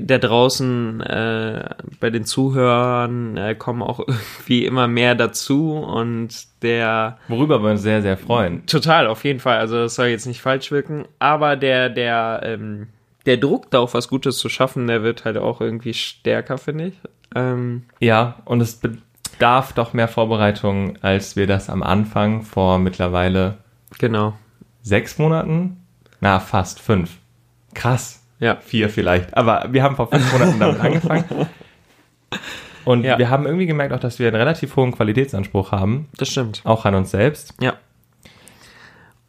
[0.00, 1.70] da draußen äh,
[2.00, 7.30] bei den Zuhörern äh, kommen auch irgendwie immer mehr dazu und der auf.
[7.30, 8.66] Worüber wir uns sehr, sehr freuen.
[8.66, 9.58] Total, auf jeden Fall.
[9.58, 12.88] Also das soll jetzt nicht falsch wirken, aber der, der, ähm,
[13.26, 16.94] der Druck darauf, was Gutes zu schaffen, der wird halt auch irgendwie stärker, finde ich.
[17.34, 23.58] Ähm, Ja, und es bedarf doch mehr Vorbereitung, als wir das am Anfang vor mittlerweile
[23.98, 24.34] genau.
[24.82, 25.78] sechs Monaten,
[26.20, 27.18] na fast fünf.
[27.74, 28.21] Krass.
[28.42, 28.56] Ja.
[28.56, 29.36] Vier vielleicht.
[29.36, 31.24] Aber wir haben vor fünf Monaten damit angefangen.
[32.84, 33.16] Und Ja.
[33.18, 36.60] wir haben irgendwie gemerkt auch, dass wir einen relativ hohen Qualitätsanspruch haben, Das stimmt.
[36.64, 37.54] auch an uns selbst.
[37.60, 37.74] Ja.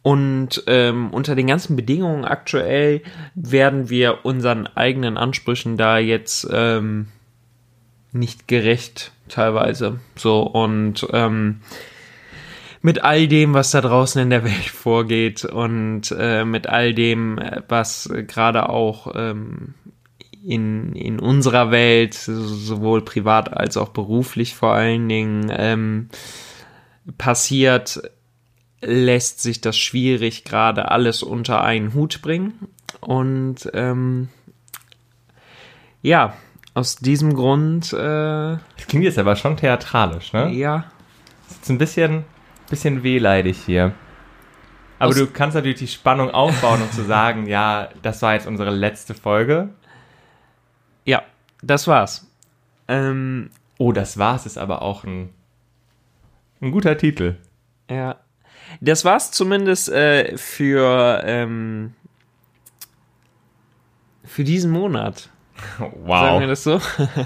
[0.02, 3.02] Und ähm, unter den ganzen Bedingungen aktuell
[3.34, 7.08] werden wir unseren eigenen Ansprüchen da jetzt ähm,
[8.12, 10.00] nicht gerecht teilweise.
[10.16, 11.60] So und ähm,
[12.84, 17.40] mit all dem, was da draußen in der Welt vorgeht und äh, mit all dem,
[17.66, 19.72] was gerade auch ähm,
[20.46, 26.10] in, in unserer Welt, sowohl privat als auch beruflich vor allen Dingen, ähm,
[27.16, 28.02] passiert,
[28.82, 32.68] lässt sich das schwierig gerade alles unter einen Hut bringen.
[33.00, 34.28] Und ähm,
[36.02, 36.34] ja,
[36.74, 40.50] aus diesem Grund, äh, Das klingt jetzt aber schon theatralisch, ne?
[40.50, 40.84] ja,
[41.48, 42.26] ist ein bisschen,
[42.74, 43.92] bisschen wehleidig hier.
[44.98, 48.46] Aber Aus- du kannst natürlich die Spannung aufbauen, um zu sagen, ja, das war jetzt
[48.46, 49.70] unsere letzte Folge.
[51.04, 51.22] ja,
[51.62, 52.26] das war's.
[52.88, 55.30] Ähm, Oh, das war's, ist aber auch ein,
[56.60, 57.36] ein guter Titel.
[57.90, 58.16] ja,
[58.80, 61.92] das war's zumindest äh, für ähm,
[64.24, 65.28] für diesen Monat.
[65.78, 66.80] Sagen wir das so?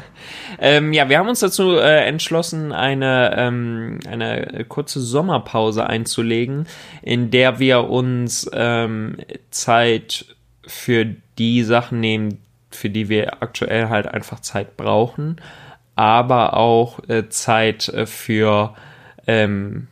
[0.58, 6.66] ähm, ja, wir haben uns dazu äh, entschlossen, eine, ähm, eine kurze Sommerpause einzulegen,
[7.02, 9.16] in der wir uns ähm,
[9.50, 10.26] Zeit
[10.66, 11.06] für
[11.38, 15.40] die Sachen nehmen, für die wir aktuell halt einfach Zeit brauchen,
[15.96, 18.74] aber auch äh, Zeit äh, für
[19.26, 19.88] ähm,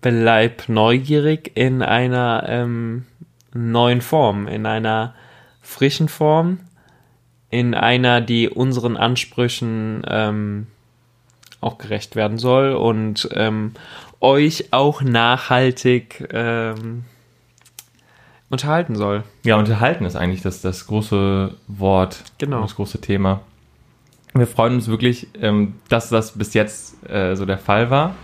[0.00, 3.06] bleib neugierig in einer ähm,
[3.52, 5.14] neuen Form, in einer
[5.68, 6.60] frischen Form,
[7.50, 10.66] in einer, die unseren Ansprüchen ähm,
[11.60, 13.72] auch gerecht werden soll und ähm,
[14.20, 17.04] euch auch nachhaltig ähm,
[18.48, 19.24] unterhalten soll.
[19.44, 22.62] Ja, unterhalten ist eigentlich das, das große Wort, Genau.
[22.62, 23.40] das große Thema.
[24.34, 28.14] Wir freuen uns wirklich, ähm, dass das bis jetzt äh, so der Fall war.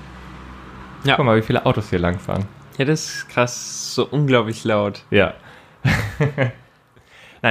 [1.05, 1.17] Ja.
[1.17, 2.47] Guck mal, wie viele Autos hier langfahren.
[2.79, 5.03] Ja, das ist krass, so unglaublich laut.
[5.11, 5.35] Ja.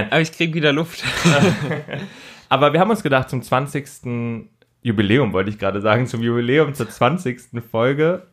[0.10, 1.04] Aber ich krieg wieder Luft.
[2.50, 4.48] Aber wir haben uns gedacht, zum 20.
[4.82, 7.39] Jubiläum, wollte ich gerade sagen, zum Jubiläum zur 20.
[7.72, 8.24] Folge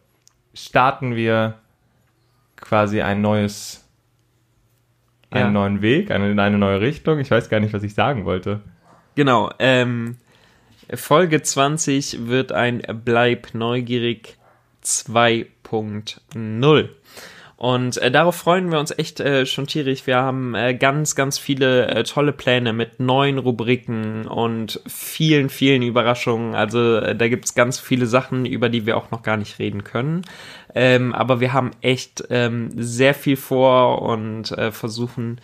[0.55, 1.59] starten wir
[2.57, 3.87] quasi ein neues,
[5.31, 5.51] einen Ja.
[5.51, 7.19] neuen Weg, eine, in eine neue Richtung.
[7.21, 8.61] Ich weiß gar nicht, was ich sagen wollte.
[9.15, 10.17] Genau, ähm,
[10.95, 14.37] Folge 20 wird ein Bleib neugierig
[14.85, 16.89] 2.0.
[17.61, 20.07] Und äh, darauf freuen wir uns echt äh, schon tierisch.
[20.07, 25.83] Wir haben äh, ganz, ganz viele äh, tolle Pläne mit neuen Rubriken und vielen, vielen
[25.83, 26.55] Überraschungen.
[26.55, 29.85] Also äh, da gibt's ganz viele Sachen, über die wir auch noch gar nicht reden
[29.85, 30.23] können.
[30.75, 35.39] Ähm, aber wir haben echt ähm, sehr viel vor und äh, versuchen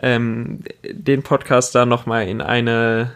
[0.00, 3.12] ähm, den Podcast da nochmal in eine,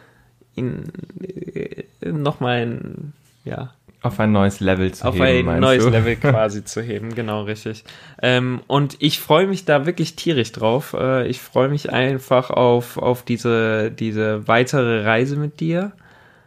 [0.55, 0.93] in,
[1.23, 3.13] äh, nochmal in,
[3.47, 3.73] ja,
[4.05, 5.91] Auf ein neues Level zu auf heben, ein meinst neues du?
[5.91, 7.85] Level quasi zu heben, genau richtig.
[8.23, 10.95] Ähm, und ich freue mich da wirklich tierisch drauf.
[10.97, 15.93] Äh, ich freue mich einfach auf, auf diese, diese weitere Reise mit dir.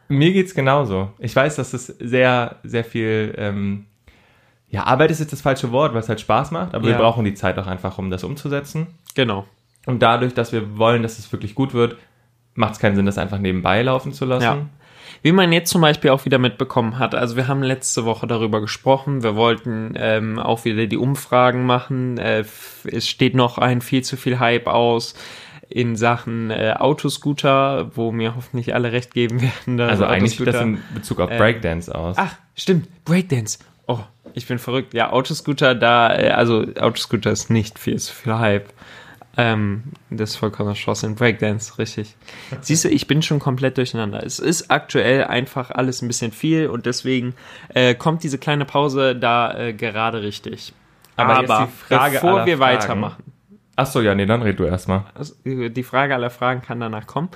[0.08, 1.12] Mir geht's genauso.
[1.18, 3.86] Ich weiß, dass es sehr, sehr viel, ähm,
[4.70, 6.98] ja, Arbeit ist jetzt das falsche Wort, weil es halt Spaß macht, aber wir Ja.
[7.00, 8.88] brauchen die Zeit auch einfach, um das umzusetzen.
[9.16, 9.46] Genau.
[9.88, 11.96] Und dadurch, dass wir wollen, dass es wirklich gut wird,
[12.54, 14.44] macht es keinen Sinn, das einfach nebenbei laufen zu lassen.
[14.44, 14.58] Ja.
[15.22, 18.62] Wie man jetzt zum Beispiel auch wieder mitbekommen hat, also wir haben letzte Woche darüber
[18.62, 22.18] gesprochen, wir wollten ähm, auch wieder die Umfragen machen.
[22.18, 22.46] Äh,
[22.86, 25.16] es steht noch ein viel zu viel Hype aus
[25.70, 29.80] in Sachen äh, Autoscooter, wo mir hoffentlich alle recht geben werden.
[29.80, 32.16] Also eigentlich sieht das in Bezug auf Ähm, Breakdance aus.
[32.18, 33.60] Ach, stimmt, Breakdance.
[33.88, 34.00] Oh,
[34.34, 34.94] ich bin verrückt.
[34.94, 38.70] Ja, Autoscooter, da, äh, also Autoscooter ist nicht viel zu viel Hype.
[39.40, 42.16] Ähm, das ist vollkommen in Breakdance, richtig.
[42.62, 44.26] Siehst du, ich bin schon komplett durcheinander.
[44.26, 47.36] Es ist aktuell einfach alles ein bisschen viel und deswegen
[47.70, 50.74] äh, kommt diese kleine Pause da äh, gerade richtig.
[51.18, 52.60] Aber jetzt die Frage bevor wir Fragen.
[52.60, 53.24] weitermachen,
[53.80, 55.04] Ach so, ja, nee, dann red du erstmal.
[55.14, 57.30] also, die Frage aller Fragen kann danach kommen.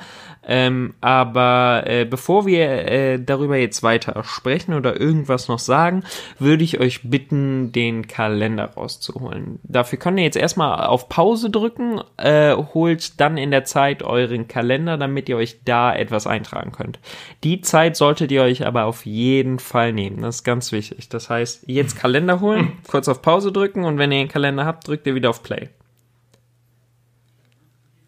[0.43, 6.03] Ähm, aber äh, bevor wir äh, darüber jetzt weiter sprechen oder irgendwas noch sagen,
[6.39, 9.59] würde ich euch bitten, den Kalender rauszuholen.
[9.61, 14.47] Dafür könnt ihr jetzt erstmal auf Pause drücken, äh, holt dann in der Zeit euren
[14.47, 16.99] Kalender, damit ihr euch da etwas eintragen könnt.
[17.43, 20.23] Die Zeit solltet ihr euch aber auf jeden Fall nehmen.
[20.23, 21.07] Das ist ganz wichtig.
[21.07, 24.87] Das heißt, jetzt Kalender holen, kurz auf Pause drücken und wenn ihr den Kalender habt,
[24.87, 25.69] drückt ihr wieder auf Play.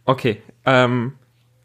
[0.06, 1.14] Okay, ähm,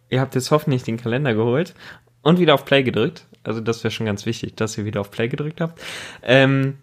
[0.08, 1.74] ihr habt jetzt hoffentlich den Kalender geholt
[2.22, 3.26] und wieder auf Play gedrückt.
[3.44, 5.80] Also das wäre schon ganz wichtig, dass ihr wieder auf Play gedrückt habt.
[6.22, 6.78] Ähm,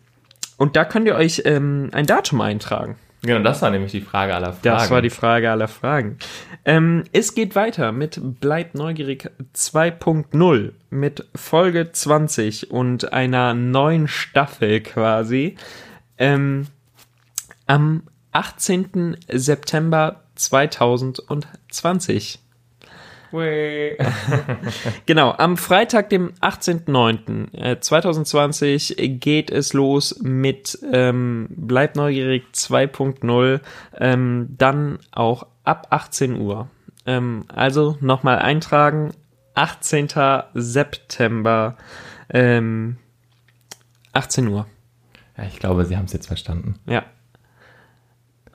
[0.57, 2.97] und da könnt ihr euch ähm, ein Datum eintragen.
[3.21, 4.61] Genau, das war nämlich die Frage aller Fragen.
[4.61, 6.17] Das war die Frage aller Fragen.
[6.63, 14.81] Ähm, es geht weiter mit Bleibt neugierig 2.0 mit Folge 20 und einer neuen Staffel
[14.81, 15.55] quasi.
[16.17, 16.67] Ähm,
[17.65, 19.17] am 18.
[19.27, 22.39] September 2020.
[23.31, 23.97] Ui.
[25.05, 27.57] Genau, am Freitag, dem 18.09.
[27.57, 33.59] äh, 2020 geht es los mit ähm, Bleib neugierig 2.0,
[33.97, 36.69] ähm, dann auch ab 18 Uhr.
[37.05, 39.11] Ähm, also nochmal eintragen,
[39.55, 40.09] 18.
[40.53, 41.77] September,
[42.29, 42.97] ähm,
[44.13, 44.67] 18 Uhr.
[45.37, 46.79] Ja, ich glaube, sie haben es jetzt verstanden.
[46.85, 47.03] Ja.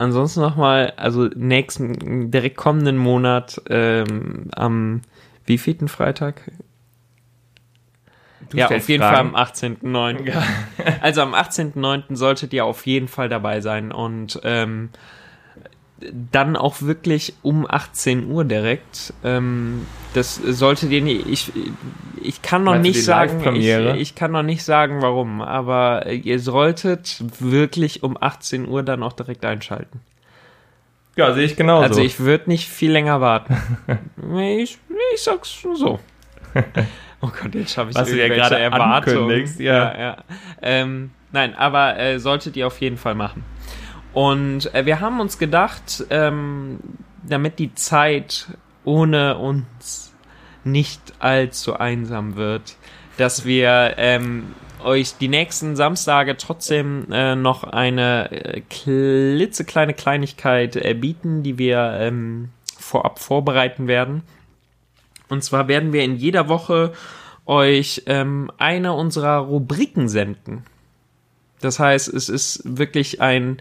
[0.00, 5.02] Ansonsten nochmal, also nächsten, direkt kommenden Monat, ähm, am
[5.44, 6.40] wievielten Freitag?
[8.48, 9.32] Du ja, auf jeden Fragen.
[9.32, 10.32] Fall am 18.09.
[11.02, 12.16] Also am 18.09.
[12.16, 14.88] solltet ihr auf jeden Fall dabei sein und ähm,
[16.32, 19.12] dann auch wirklich um 18 Uhr direkt.
[19.24, 21.26] Ähm, das solltet ihr nicht.
[21.26, 21.52] Ich,
[22.22, 26.38] ich kann noch Meinst nicht sagen, ich, ich kann noch nicht sagen, warum, aber ihr
[26.38, 30.00] solltet wirklich um 18 Uhr dann auch direkt einschalten.
[31.16, 31.84] Ja, sehe ich genauso.
[31.84, 33.56] Also ich würde nicht viel länger warten.
[34.38, 34.78] ich,
[35.14, 35.98] ich sag's so.
[37.22, 39.54] Oh Gott, jetzt habe ich Was du ja irgendwelche gerade Erwartungen.
[39.58, 39.74] ja.
[39.74, 40.16] ja, ja.
[40.62, 43.44] Ähm, nein, aber äh, solltet ihr auf jeden Fall machen.
[44.12, 46.80] Und äh, wir haben uns gedacht, ähm,
[47.26, 48.48] damit die Zeit
[48.84, 50.12] ohne uns
[50.64, 52.76] nicht allzu einsam wird,
[53.18, 60.94] dass wir ähm, euch die nächsten Samstage trotzdem äh, noch eine äh, klitzekleine Kleinigkeit äh,
[60.94, 64.22] bieten, die wir ähm, vorab vorbereiten werden.
[65.28, 66.92] Und zwar werden wir in jeder Woche
[67.46, 70.64] euch ähm, eine unserer Rubriken senden.
[71.60, 73.60] Das heißt, es ist wirklich ein,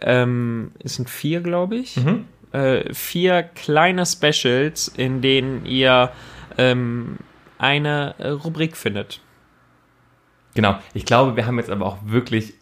[0.00, 2.24] ähm, es sind vier, glaube ich, Mhm.
[2.52, 6.10] äh, vier kleine Specials, in denen ihr
[6.58, 7.18] ähm,
[7.58, 9.20] eine äh, Rubrik findet.
[10.54, 10.78] Genau.
[10.94, 12.54] Ich glaube, wir haben jetzt aber auch wirklich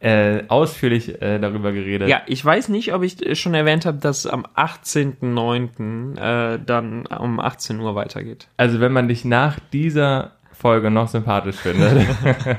[0.00, 2.08] äh, ausführlich äh, darüber geredet.
[2.08, 6.18] Ja, ich weiß nicht, ob ich äh, schon erwähnt habe, dass es am 18.09.
[6.18, 8.48] Äh, dann um 18 Uhr weitergeht.
[8.56, 12.06] Also wenn man dich nach dieser Folge noch sympathisch findet,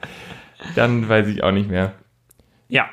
[0.74, 1.92] dann weiß ich auch nicht mehr.
[2.68, 2.88] Ja.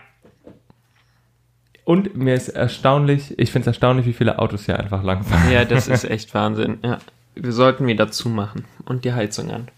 [1.88, 5.50] Und mir ist erstaunlich, ich finde es erstaunlich, wie viele Autos hier einfach langfahren.
[5.50, 6.80] Ja, das ist echt Wahnsinn.
[6.84, 6.98] Ja.
[7.34, 9.70] Wir sollten wieder zumachen und die Heizung an.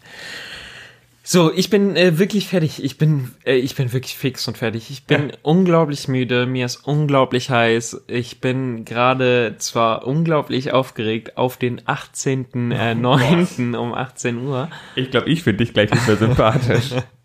[1.22, 2.84] So, ich bin äh, wirklich fertig.
[2.84, 4.90] Ich bin, äh, ich bin wirklich fix und fertig.
[4.90, 6.48] Ich bin unglaublich müde.
[6.48, 8.06] Mir ist unglaublich heiß.
[8.08, 12.74] Ich bin gerade zwar unglaublich aufgeregt auf den 18.9.
[12.74, 12.96] Äh,
[13.56, 13.76] 9.
[13.76, 14.68] um 18 Uhr.
[14.96, 16.90] Ich glaube, ich finde dich gleich nicht mehr sympathisch.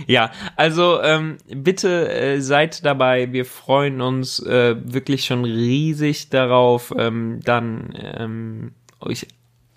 [0.07, 3.32] Ja, also ähm, bitte äh, seid dabei.
[3.32, 9.28] Wir freuen uns äh, wirklich schon riesig darauf, ähm, dann ähm, euch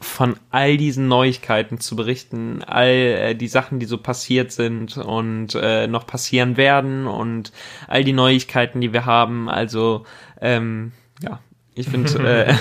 [0.03, 5.55] von all diesen Neuigkeiten zu berichten, all äh, die Sachen, die so passiert sind und
[5.55, 7.51] äh, noch passieren werden und
[7.87, 9.49] all die Neuigkeiten, die wir haben.
[9.49, 10.05] Also
[10.41, 11.39] ähm, ja,
[11.73, 12.53] ich finde, äh,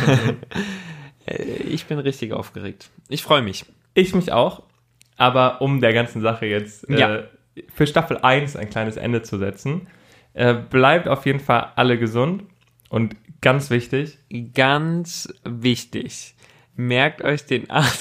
[1.26, 2.90] äh, ich bin richtig aufgeregt.
[3.08, 3.64] Ich freue mich.
[3.94, 4.62] Ich mich auch.
[5.16, 7.22] Aber um der ganzen Sache jetzt äh, Ja.
[7.74, 9.88] für Staffel 1 ein kleines Ende zu setzen,
[10.34, 12.44] äh, bleibt auf jeden Fall alle gesund
[12.88, 14.18] und ganz wichtig,
[14.54, 16.34] Ganz wichtig.
[16.74, 18.00] Merkt euch den acht.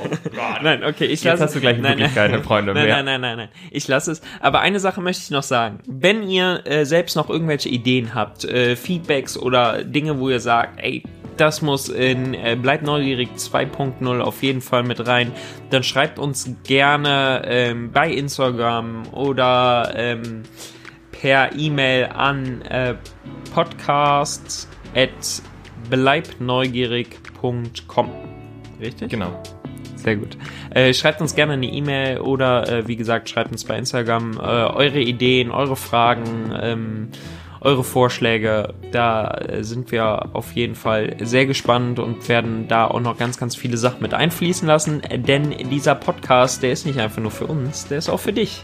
[0.62, 2.94] nein, okay, ich Jetzt lasse hast du gleich nein, wirklich keine Freunde nein, mehr.
[3.02, 3.48] Nein, nein, nein, nein.
[3.70, 4.22] Ich lasse es.
[4.40, 5.80] Aber eine Sache möchte ich noch sagen.
[5.86, 10.80] Wenn ihr äh, selbst noch irgendwelche Ideen habt, äh, Feedbacks oder Dinge, wo ihr sagt,
[10.82, 11.02] ey,
[11.36, 15.32] das muss in äh, Bleibt neugierig 2.0 auf jeden Fall mit rein,
[15.70, 20.42] dann schreibt uns gerne ähm, bei Instagram oder ähm,
[21.12, 22.94] per E-Mail an äh,
[23.54, 25.10] podcasts at
[25.90, 28.10] bleibneugierig.com.
[28.80, 29.10] Richtig?
[29.10, 29.42] Genau.
[29.96, 30.38] Sehr gut.
[30.70, 34.40] Äh, schreibt uns gerne eine E-Mail oder äh, wie gesagt, schreibt uns bei Instagram äh,
[34.40, 37.08] eure Ideen, eure Fragen, ähm,
[37.60, 38.74] eure Vorschläge.
[38.92, 43.38] Da äh, sind wir auf jeden Fall sehr gespannt und werden da auch noch ganz,
[43.38, 45.02] ganz viele Sachen mit einfließen lassen.
[45.02, 48.32] Äh, Denn dieser Podcast, der ist nicht einfach nur für uns, der ist auch für
[48.32, 48.62] dich.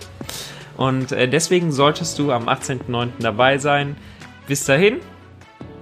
[0.76, 3.08] Und äh, deswegen solltest du am 18.09.
[3.20, 3.96] dabei sein.
[4.46, 4.98] Bis dahin,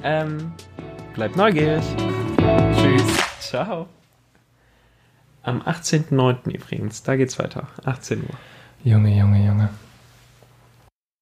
[0.03, 0.53] ähm,
[1.15, 1.85] bleib neugierig.
[2.75, 3.03] Tschüss.
[3.41, 3.87] Ciao.
[5.43, 6.51] Am 18.09.
[6.55, 7.69] übrigens, da geht's weiter.
[7.85, 8.29] 18 Uhr.
[8.85, 9.71] Junge, Junge, Junge.